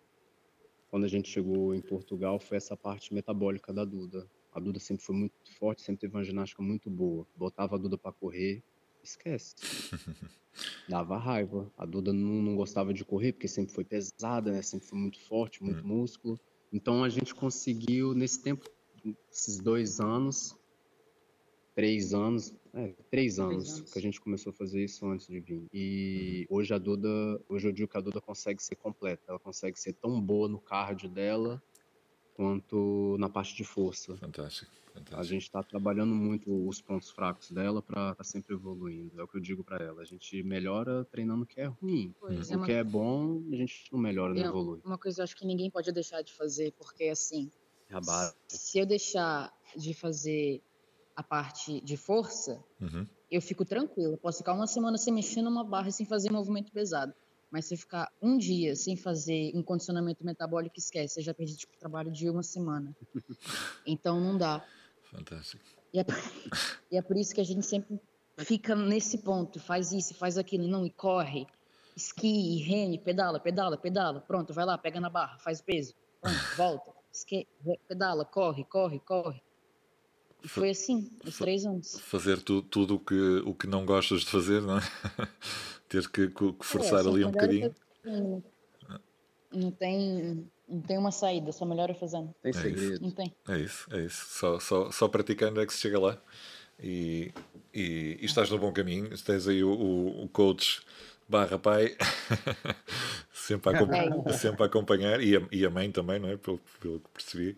quando 0.90 1.06
a 1.06 1.08
gente 1.08 1.30
chegou 1.30 1.74
em 1.74 1.82
Portugal 1.82 2.40
foi 2.40 2.58
essa 2.58 2.76
parte 2.76 3.14
metabólica 3.14 3.74
da 3.74 3.86
Duda. 3.86 4.30
A 4.52 4.60
Duda 4.60 4.80
sempre 4.80 5.04
foi 5.04 5.16
muito 5.16 5.34
forte, 5.58 5.82
sempre 5.82 6.02
teve 6.02 6.16
uma 6.16 6.24
ginástica 6.24 6.62
muito 6.62 6.90
boa. 6.90 7.26
Botava 7.36 7.76
a 7.76 7.78
Duda 7.78 7.98
para 7.98 8.12
correr, 8.12 8.64
esquece. 9.04 9.56
Dava 10.90 11.18
raiva. 11.18 11.72
A 11.78 11.86
Duda 11.86 12.12
não, 12.12 12.42
não, 12.42 12.56
gostava 12.56 12.94
de 12.94 13.06
correr 13.06 13.34
porque 13.34 13.48
sempre 13.48 13.74
foi 13.74 13.84
pesada, 13.84 14.52
né? 14.52 14.62
Sempre 14.62 14.88
foi 14.88 14.98
muito 14.98 15.20
forte, 15.22 15.64
muito 15.64 15.82
uhum. 15.82 16.00
músculo. 16.00 16.40
Então 16.74 17.04
a 17.04 17.10
gente 17.10 17.36
conseguiu 17.36 18.14
nesse 18.14 18.42
tempo, 18.42 18.68
esses 19.32 19.60
dois 19.60 20.00
anos, 20.00 20.58
três 21.78 22.12
anos, 22.12 22.56
é, 22.74 22.92
três 23.12 23.38
anos, 23.38 23.78
anos, 23.78 23.94
que 23.94 24.00
a 24.00 24.02
gente 24.02 24.20
começou 24.20 24.50
a 24.50 24.54
fazer 24.54 24.84
isso 24.84 25.06
antes 25.06 25.28
de 25.28 25.40
vir. 25.40 25.68
E 25.72 26.48
uhum. 26.50 26.58
hoje 26.58 26.74
a 26.74 26.80
Duda, 26.80 27.08
hoje 27.48 27.68
eu 27.68 27.72
digo 27.72 27.88
que 27.88 27.96
a 27.96 28.02
Duda 28.02 28.20
consegue 28.20 28.64
ser 28.64 28.76
completa, 28.78 29.22
ela 29.28 29.38
consegue 29.38 29.80
ser 29.80 29.94
tão 29.94 30.20
boa 30.20 30.50
no 30.50 30.60
cardio 30.60 31.08
dela 31.08 31.62
quanto 32.34 33.16
na 33.20 33.30
parte 33.30 33.56
de 33.56 33.64
força. 33.64 34.18
Fantástico. 34.18 34.72
fantástico. 34.92 35.20
A 35.20 35.24
gente 35.24 35.44
está 35.44 35.62
trabalhando 35.62 36.16
muito 36.16 36.68
os 36.68 36.82
pontos 36.82 37.12
fracos 37.12 37.52
dela 37.52 37.80
para 37.80 38.10
estar 38.10 38.16
tá 38.16 38.24
sempre 38.24 38.56
evoluindo. 38.56 39.12
É 39.20 39.24
o 39.24 39.28
que 39.28 39.38
eu 39.38 39.42
digo 39.42 39.64
para 39.64 39.86
ela. 39.86 40.02
A 40.02 40.06
gente 40.06 40.42
melhora 40.42 41.06
treinando 41.06 41.44
o 41.44 41.46
que 41.46 41.62
é 41.62 41.66
ruim. 41.66 42.12
Pois, 42.20 42.50
o 42.50 42.54
é 42.54 42.58
uma... 42.58 42.66
que 42.66 42.72
é 42.72 42.84
bom, 42.84 43.44
a 43.52 43.56
gente 43.56 43.86
não 43.92 44.00
melhora, 44.00 44.34
não 44.34 44.42
é 44.42 44.48
evolui. 44.48 44.82
Uma 44.84 44.98
coisa 44.98 45.22
eu 45.22 45.24
acho 45.26 45.38
que 45.38 45.46
ninguém 45.46 45.70
pode 45.70 45.92
deixar 45.92 46.24
de 46.24 46.34
fazer, 46.34 46.72
porque 46.72 47.04
assim, 47.04 47.52
se 48.48 48.80
eu 48.80 48.86
deixar 48.88 49.56
de 49.76 49.94
fazer 49.94 50.64
a 51.18 51.24
parte 51.24 51.82
de 51.82 51.98
força, 51.98 52.64
uhum. 52.80 53.08
eu 53.32 53.42
fico 53.42 53.66
tranquila. 53.66 54.16
Posso 54.18 54.38
ficar 54.38 54.54
uma 54.54 54.68
semana 54.68 55.00
sem 55.00 55.12
mexer 55.12 55.42
numa 55.42 55.64
barra 55.64 55.90
sem 55.90 56.06
fazer 56.06 56.32
movimento 56.32 56.72
pesado. 56.72 57.12
Mas 57.50 57.66
se 57.66 57.76
ficar 57.76 58.12
um 58.22 58.38
dia 58.38 58.76
sem 58.76 58.96
fazer 58.96 59.52
um 59.56 59.64
condicionamento 59.64 60.24
metabólico, 60.24 60.78
esquece. 60.78 61.20
Eu 61.20 61.24
já 61.24 61.34
perdi 61.34 61.58
tipo, 61.58 61.76
trabalho 61.80 62.12
de 62.12 62.30
uma 62.30 62.44
semana. 62.44 62.96
Então 63.84 64.20
não 64.20 64.38
dá. 64.38 64.64
Fantástico. 65.10 65.64
E 65.92 66.00
é, 66.00 66.06
e 66.92 66.98
é 66.98 67.02
por 67.02 67.18
isso 67.18 67.34
que 67.34 67.42
a 67.42 67.44
gente 67.44 67.66
sempre 67.66 68.00
fica 68.38 68.76
nesse 68.76 69.18
ponto. 69.20 69.60
Faz 69.60 69.92
isso, 69.92 70.14
faz 70.14 70.38
aquilo. 70.38 70.68
Não, 70.68 70.86
e 70.86 70.92
corre. 70.92 71.48
Esqui, 71.96 72.58
rene, 72.58 73.00
pedala, 73.00 73.40
pedala, 73.40 73.76
pedala. 73.76 74.22
Pronto, 74.22 74.54
vai 74.54 74.66
lá, 74.66 74.78
pega 74.78 75.00
na 75.00 75.10
barra, 75.10 75.40
faz 75.40 75.62
peso. 75.62 75.96
Pronto, 76.22 76.56
volta. 76.56 76.92
Esqui, 77.12 77.48
pedala, 77.88 78.24
corre, 78.24 78.64
corre, 78.66 79.00
corre. 79.00 79.42
E 80.44 80.48
foi 80.48 80.70
assim, 80.70 81.10
os 81.26 81.38
três 81.38 81.66
anos. 81.66 82.00
Fazer 82.00 82.42
tu, 82.42 82.62
tudo 82.62 82.96
o 82.96 83.00
que, 83.00 83.42
o 83.46 83.54
que 83.54 83.68
não 83.68 83.86
gostas 83.86 84.22
de 84.22 84.28
fazer, 84.28 84.62
não 84.62 84.78
é? 84.78 84.82
Ter 85.90 86.08
que, 86.10 86.28
que 86.28 86.56
forçar 86.62 87.06
é, 87.06 87.10
ali 87.10 87.24
um 87.26 87.32
bocadinho. 87.32 87.74
Não 89.52 89.72
tem, 89.72 90.48
não 90.68 90.82
tem 90.82 90.98
uma 90.98 91.12
saída, 91.12 91.52
só 91.52 91.66
melhora 91.66 91.94
fazendo. 91.94 92.34
Tem 92.42 92.50
é 92.50 92.54
segredo. 92.54 92.94
Isso. 92.94 93.04
Não 93.04 93.12
tem. 93.12 93.34
É 93.48 93.58
isso, 93.58 93.88
é 93.92 94.02
isso. 94.02 94.26
Só, 94.30 94.60
só, 94.60 94.92
só 94.92 95.08
praticando 95.08 95.62
é 95.62 95.66
que 95.66 95.74
se 95.74 95.80
chega 95.80 96.00
lá. 96.00 96.22
E, 96.80 97.32
e, 97.74 98.18
e 98.22 98.26
estás 98.26 98.50
no 98.50 98.60
bom 98.60 98.72
caminho. 98.72 99.10
Tens 99.24 99.48
aí 99.48 99.64
o, 99.64 99.72
o, 99.72 100.24
o 100.24 100.30
coach 100.30 100.82
barra 101.28 101.60
pai 101.60 101.96
sempre, 103.34 103.76
a, 103.76 104.30
é. 104.30 104.34
sempre 104.34 104.64
a 104.64 104.66
acompanhar 104.66 105.22
e 105.22 105.36
a, 105.36 105.42
e 105.52 105.66
a 105.66 105.70
mãe 105.70 105.92
também, 105.92 106.20
não 106.20 106.30
é? 106.30 106.38
Pelo, 106.38 106.60
pelo 106.80 107.00
que 107.00 107.10
percebi. 107.10 107.58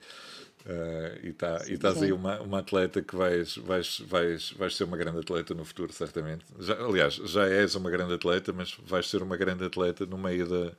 Uh, 0.65 1.25
e, 1.25 1.33
tá, 1.33 1.63
e 1.67 1.73
estás 1.73 2.01
aí 2.03 2.11
uma, 2.11 2.39
uma 2.41 2.59
atleta 2.59 3.01
que 3.01 3.15
vais, 3.15 3.55
vais, 3.57 3.99
vais, 4.01 4.51
vais 4.51 4.75
ser 4.75 4.83
uma 4.83 4.97
grande 4.97 5.19
atleta 5.19 5.53
no 5.53 5.63
futuro, 5.63 5.91
certamente. 5.93 6.45
Já, 6.59 6.73
aliás, 6.73 7.15
já 7.15 7.47
és 7.47 7.75
uma 7.75 7.89
grande 7.89 8.13
atleta, 8.13 8.51
mas 8.51 8.77
vais 8.85 9.09
ser 9.09 9.23
uma 9.23 9.37
grande 9.37 9.63
atleta 9.63 10.05
no 10.05 10.17
meio 10.17 10.47
da, 10.47 10.73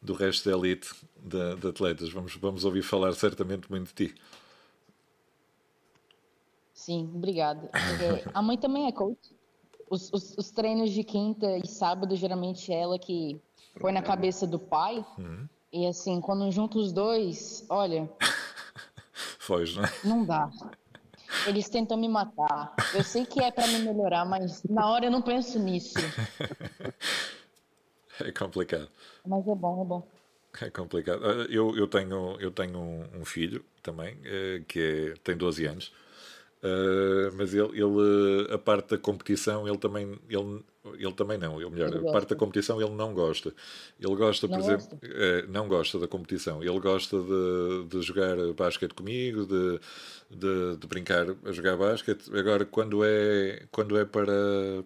do 0.00 0.14
resto 0.14 0.48
da 0.48 0.56
elite 0.56 0.90
de, 1.22 1.56
de, 1.56 1.68
atletas. 1.68 2.10
Vamos, 2.10 2.34
vamos 2.36 2.64
ouvir 2.64 2.82
falar 2.82 3.12
certamente 3.12 3.70
muito 3.70 3.88
de 3.88 4.06
ti. 4.06 4.14
Sim, 6.72 7.10
obrigada. 7.14 7.68
a 8.32 8.40
mãe 8.40 8.56
também 8.56 8.86
é 8.86 8.92
coach. 8.92 9.36
Os, 9.90 10.10
os, 10.12 10.36
os, 10.36 10.50
treinos 10.50 10.90
de 10.90 11.02
quinta 11.02 11.58
e 11.58 11.66
sábado, 11.66 12.14
geralmente 12.16 12.72
é 12.72 12.80
ela 12.80 12.98
que 12.98 13.40
põe 13.78 13.92
na 13.92 14.02
cabeça 14.02 14.46
do 14.46 14.58
pai. 14.58 15.04
Uhum. 15.18 15.46
E 15.72 15.86
assim, 15.86 16.20
quando 16.20 16.50
junta 16.50 16.78
os 16.78 16.92
dois, 16.92 17.64
olha. 17.68 18.08
Foge, 19.48 19.80
né? 19.80 19.88
Não 20.04 20.26
dá. 20.26 20.50
Eles 21.46 21.70
tentam 21.70 21.96
me 21.96 22.06
matar. 22.06 22.74
Eu 22.94 23.02
sei 23.02 23.24
que 23.24 23.42
é 23.42 23.50
para 23.50 23.66
me 23.66 23.78
melhorar, 23.78 24.26
mas 24.26 24.62
na 24.64 24.86
hora 24.90 25.06
eu 25.06 25.10
não 25.10 25.22
penso 25.22 25.58
nisso. 25.58 25.94
É 28.20 28.32
complicado. 28.32 28.88
Mas 29.24 29.46
é 29.46 29.54
bom, 29.54 29.80
é 29.80 29.84
bom. 29.84 30.08
É 30.60 30.70
complicado. 30.70 31.24
Ah, 31.24 31.46
eu, 31.48 31.76
eu 31.76 31.86
tenho, 31.86 32.36
eu 32.40 32.50
tenho 32.50 32.76
um, 33.14 33.24
filho 33.24 33.64
também, 33.80 34.18
eh, 34.24 34.60
que 34.66 35.14
é, 35.14 35.14
tem 35.22 35.36
12 35.36 35.64
anos, 35.66 35.92
Uh, 36.60 37.30
mas 37.36 37.54
ele, 37.54 37.80
ele, 37.80 38.52
a 38.52 38.58
parte 38.58 38.90
da 38.90 38.98
competição, 38.98 39.68
ele 39.68 39.78
também, 39.78 40.18
ele, 40.28 40.64
ele 40.94 41.12
também 41.12 41.38
não, 41.38 41.60
ele 41.60 41.70
melhor, 41.70 42.12
parte 42.12 42.30
da 42.30 42.36
competição 42.36 42.80
ele 42.80 42.94
não 42.94 43.12
gosta. 43.14 43.54
Ele 44.00 44.14
gosta, 44.14 44.48
por 44.48 44.58
não 44.58 44.64
exemplo, 44.64 44.98
é, 45.02 45.46
não 45.46 45.68
gosta 45.68 45.98
da 45.98 46.08
competição. 46.08 46.62
Ele 46.62 46.78
gosta 46.80 47.16
de, 47.18 47.86
de 47.88 48.02
jogar 48.02 48.36
basquete 48.54 48.94
comigo, 48.94 49.46
de, 49.46 49.80
de, 50.30 50.76
de, 50.76 50.86
brincar 50.86 51.26
a 51.44 51.52
jogar 51.52 51.76
basquete. 51.76 52.30
Agora, 52.36 52.64
quando 52.64 53.04
é, 53.04 53.66
quando 53.70 53.98
é 53.98 54.04
para, 54.04 54.32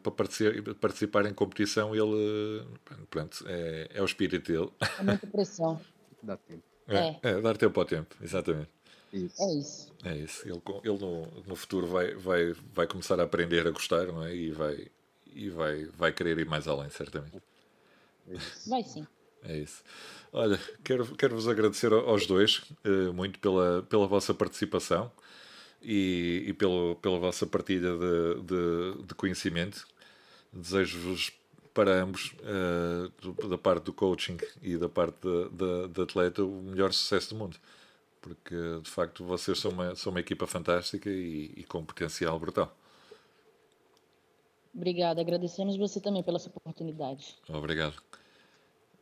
para 0.02 0.12
participar, 0.12 0.74
participar 0.74 1.26
em 1.26 1.34
competição, 1.34 1.94
ele 1.94 2.64
pronto, 3.10 3.44
é, 3.46 3.88
é 3.94 4.02
o 4.02 4.04
espírito 4.04 4.52
dele. 4.52 4.70
É 4.98 5.02
muita 5.02 5.26
pressão. 5.26 5.80
Dá 6.22 6.36
tempo. 6.36 6.62
É, 6.88 6.96
é. 6.96 7.18
é 7.22 7.40
dar 7.40 7.56
tempo 7.56 7.78
ao 7.80 7.86
tempo, 7.86 8.14
exatamente. 8.22 8.70
Isso. 9.12 9.42
É 9.42 9.54
isso. 9.54 9.92
É 10.04 10.16
isso. 10.16 10.48
Ele, 10.48 10.60
ele 10.84 10.98
no, 10.98 11.26
no 11.46 11.54
futuro 11.54 11.86
vai, 11.86 12.14
vai, 12.14 12.54
vai 12.72 12.86
começar 12.86 13.20
a 13.20 13.24
aprender 13.24 13.66
a 13.66 13.70
gostar, 13.70 14.06
não 14.06 14.24
é? 14.24 14.34
E 14.34 14.50
vai, 14.50 14.88
e 15.34 15.50
vai, 15.50 15.84
vai 15.96 16.12
querer 16.12 16.38
ir 16.38 16.46
mais 16.46 16.68
além, 16.68 16.90
certamente. 16.90 17.36
É 18.28 18.36
vai 18.66 18.82
sim. 18.82 19.06
É 19.44 19.58
isso. 19.58 19.82
Olha, 20.32 20.58
quero, 20.84 21.04
quero 21.16 21.34
vos 21.34 21.48
agradecer 21.48 21.92
aos 21.92 22.26
dois 22.26 22.62
uh, 22.84 23.12
muito 23.12 23.38
pela, 23.38 23.82
pela 23.82 24.06
vossa 24.06 24.32
participação 24.32 25.10
e, 25.82 26.44
e 26.46 26.52
pelo, 26.52 26.96
pela 26.96 27.18
vossa 27.18 27.46
partilha 27.46 27.90
de, 27.96 28.42
de, 28.42 29.04
de 29.06 29.14
conhecimento. 29.14 29.86
Desejo-vos 30.52 31.32
para 31.74 32.02
ambos, 32.02 32.34
uh, 32.42 33.48
da 33.48 33.58
parte 33.58 33.84
do 33.84 33.92
coaching 33.92 34.36
e 34.62 34.76
da 34.76 34.88
parte 34.88 35.18
da 35.90 36.02
atleta, 36.02 36.44
o 36.44 36.62
melhor 36.62 36.92
sucesso 36.92 37.30
do 37.30 37.36
mundo 37.36 37.56
porque 38.22 38.54
de 38.80 38.88
facto 38.88 39.24
vocês 39.24 39.58
são 39.58 39.72
uma, 39.72 39.94
são 39.96 40.12
uma 40.12 40.20
equipa 40.20 40.46
fantástica 40.46 41.10
e, 41.10 41.52
e 41.56 41.64
com 41.64 41.84
potencial 41.84 42.38
brutal. 42.38 42.74
Obrigada, 44.74 45.20
agradecemos 45.20 45.76
você 45.76 46.00
também 46.00 46.22
pela 46.22 46.38
sua 46.38 46.52
oportunidade. 46.54 47.36
Obrigado. 47.48 47.94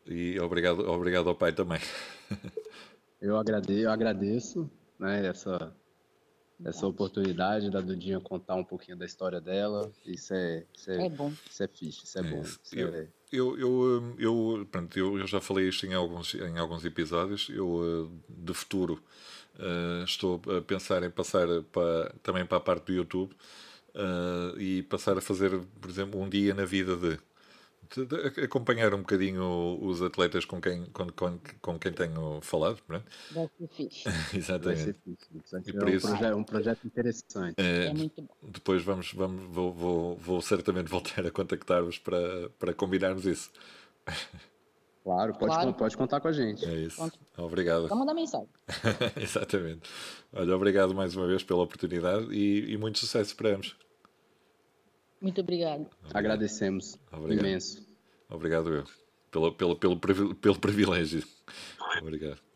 E 0.06 0.38
obrigado, 0.40 0.80
obrigado 0.88 1.28
ao 1.28 1.34
pai 1.34 1.52
também. 1.52 1.78
eu 3.20 3.36
agradeço, 3.36 3.80
eu 3.80 3.90
agradeço 3.90 4.70
né, 4.98 5.24
essa, 5.26 5.72
essa 6.64 6.86
oportunidade 6.86 7.70
da 7.70 7.80
Dudinha 7.80 8.18
contar 8.18 8.56
um 8.56 8.64
pouquinho 8.64 8.96
da 8.96 9.06
história 9.06 9.40
dela. 9.40 9.92
Isso 10.04 10.34
é, 10.34 10.64
isso 10.76 10.90
é, 10.90 11.06
é 11.06 11.08
bom. 11.08 11.32
Isso 11.48 11.62
é 11.62 11.68
fixe, 11.68 12.04
isso 12.04 12.18
é, 12.18 12.20
é 12.20 12.24
bom. 12.24 12.40
Isso 12.40 12.60
eu, 12.72 12.94
é... 12.94 13.08
eu, 13.30 13.58
eu, 13.58 14.16
eu, 14.18 14.68
pronto, 14.70 14.98
eu, 14.98 15.18
eu 15.18 15.26
já 15.28 15.40
falei 15.40 15.68
isto 15.68 15.86
em 15.86 15.94
alguns, 15.94 16.34
em 16.34 16.58
alguns 16.58 16.84
episódios. 16.84 17.48
Eu, 17.48 18.10
eh, 18.10 18.18
de 18.28 18.54
futuro, 18.54 19.00
uh, 19.54 20.02
estou 20.02 20.40
a 20.58 20.60
pensar 20.62 21.04
em 21.04 21.10
passar 21.10 21.46
para, 21.70 22.12
também 22.24 22.44
para 22.44 22.58
a 22.58 22.60
parte 22.60 22.86
do 22.86 22.92
YouTube 22.92 23.36
uh, 23.94 24.58
e 24.58 24.82
passar 24.84 25.16
a 25.18 25.20
fazer, 25.20 25.58
por 25.80 25.90
exemplo, 25.90 26.20
um 26.20 26.28
dia 26.28 26.54
na 26.54 26.64
vida 26.64 26.96
de 26.96 27.18
acompanhar 28.44 28.94
um 28.94 28.98
bocadinho 28.98 29.78
os 29.82 30.00
atletas 30.00 30.44
com 30.44 30.60
quem, 30.60 30.84
com, 30.86 31.08
com, 31.10 31.40
com 31.60 31.78
quem 31.78 31.92
tenho 31.92 32.40
falado. 32.40 32.80
Pronto. 32.86 33.04
Vai 33.32 33.50
ser 33.58 33.68
fixe. 33.68 34.04
Exatamente. 34.36 34.76
Vai 34.76 34.84
ser 34.84 34.96
fixe. 35.04 35.76
É 35.76 35.84
um, 35.84 35.88
isso, 35.88 36.06
projeto, 36.06 36.36
um 36.36 36.44
projeto 36.44 36.86
interessante. 36.86 37.54
É, 37.58 37.86
é, 37.86 37.94
muito 37.94 38.22
bom. 38.22 38.34
Depois 38.42 38.82
vamos, 38.82 39.12
vamos, 39.12 39.42
vou, 39.52 39.72
vou, 39.72 40.16
vou 40.16 40.40
certamente 40.40 40.86
voltar 40.88 41.26
a 41.26 41.30
contactar-vos 41.30 41.98
para, 41.98 42.48
para 42.58 42.72
combinarmos 42.72 43.26
isso. 43.26 43.50
Claro, 45.02 45.32
pode, 45.34 45.54
claro. 45.54 45.74
pode 45.74 45.96
contar 45.96 46.20
com 46.20 46.28
a 46.28 46.32
gente. 46.32 46.64
É 46.66 46.74
isso. 46.74 46.96
Conto. 46.96 47.18
Obrigado. 47.38 47.88
Vamos 47.88 48.00
mandar 48.00 48.14
mensagem. 48.14 48.48
Exatamente. 49.16 49.88
Olha, 50.32 50.54
obrigado 50.54 50.94
mais 50.94 51.16
uma 51.16 51.26
vez 51.26 51.42
pela 51.42 51.62
oportunidade 51.62 52.26
e, 52.32 52.72
e 52.72 52.76
muito 52.76 52.98
sucesso 52.98 53.34
para 53.34 53.54
ambos. 53.54 53.76
Muito 55.20 55.40
obrigado. 55.40 55.80
obrigado. 55.80 56.16
Agradecemos. 56.16 56.98
Obrigado. 57.12 57.46
Imenso. 57.46 57.86
Obrigado 58.28 58.74
eu. 58.74 58.84
Pelo, 59.30 59.52
pelo, 59.52 59.76
pelo, 59.76 60.34
pelo 60.34 60.58
privilégio. 60.58 61.24
Obrigado. 62.00 62.49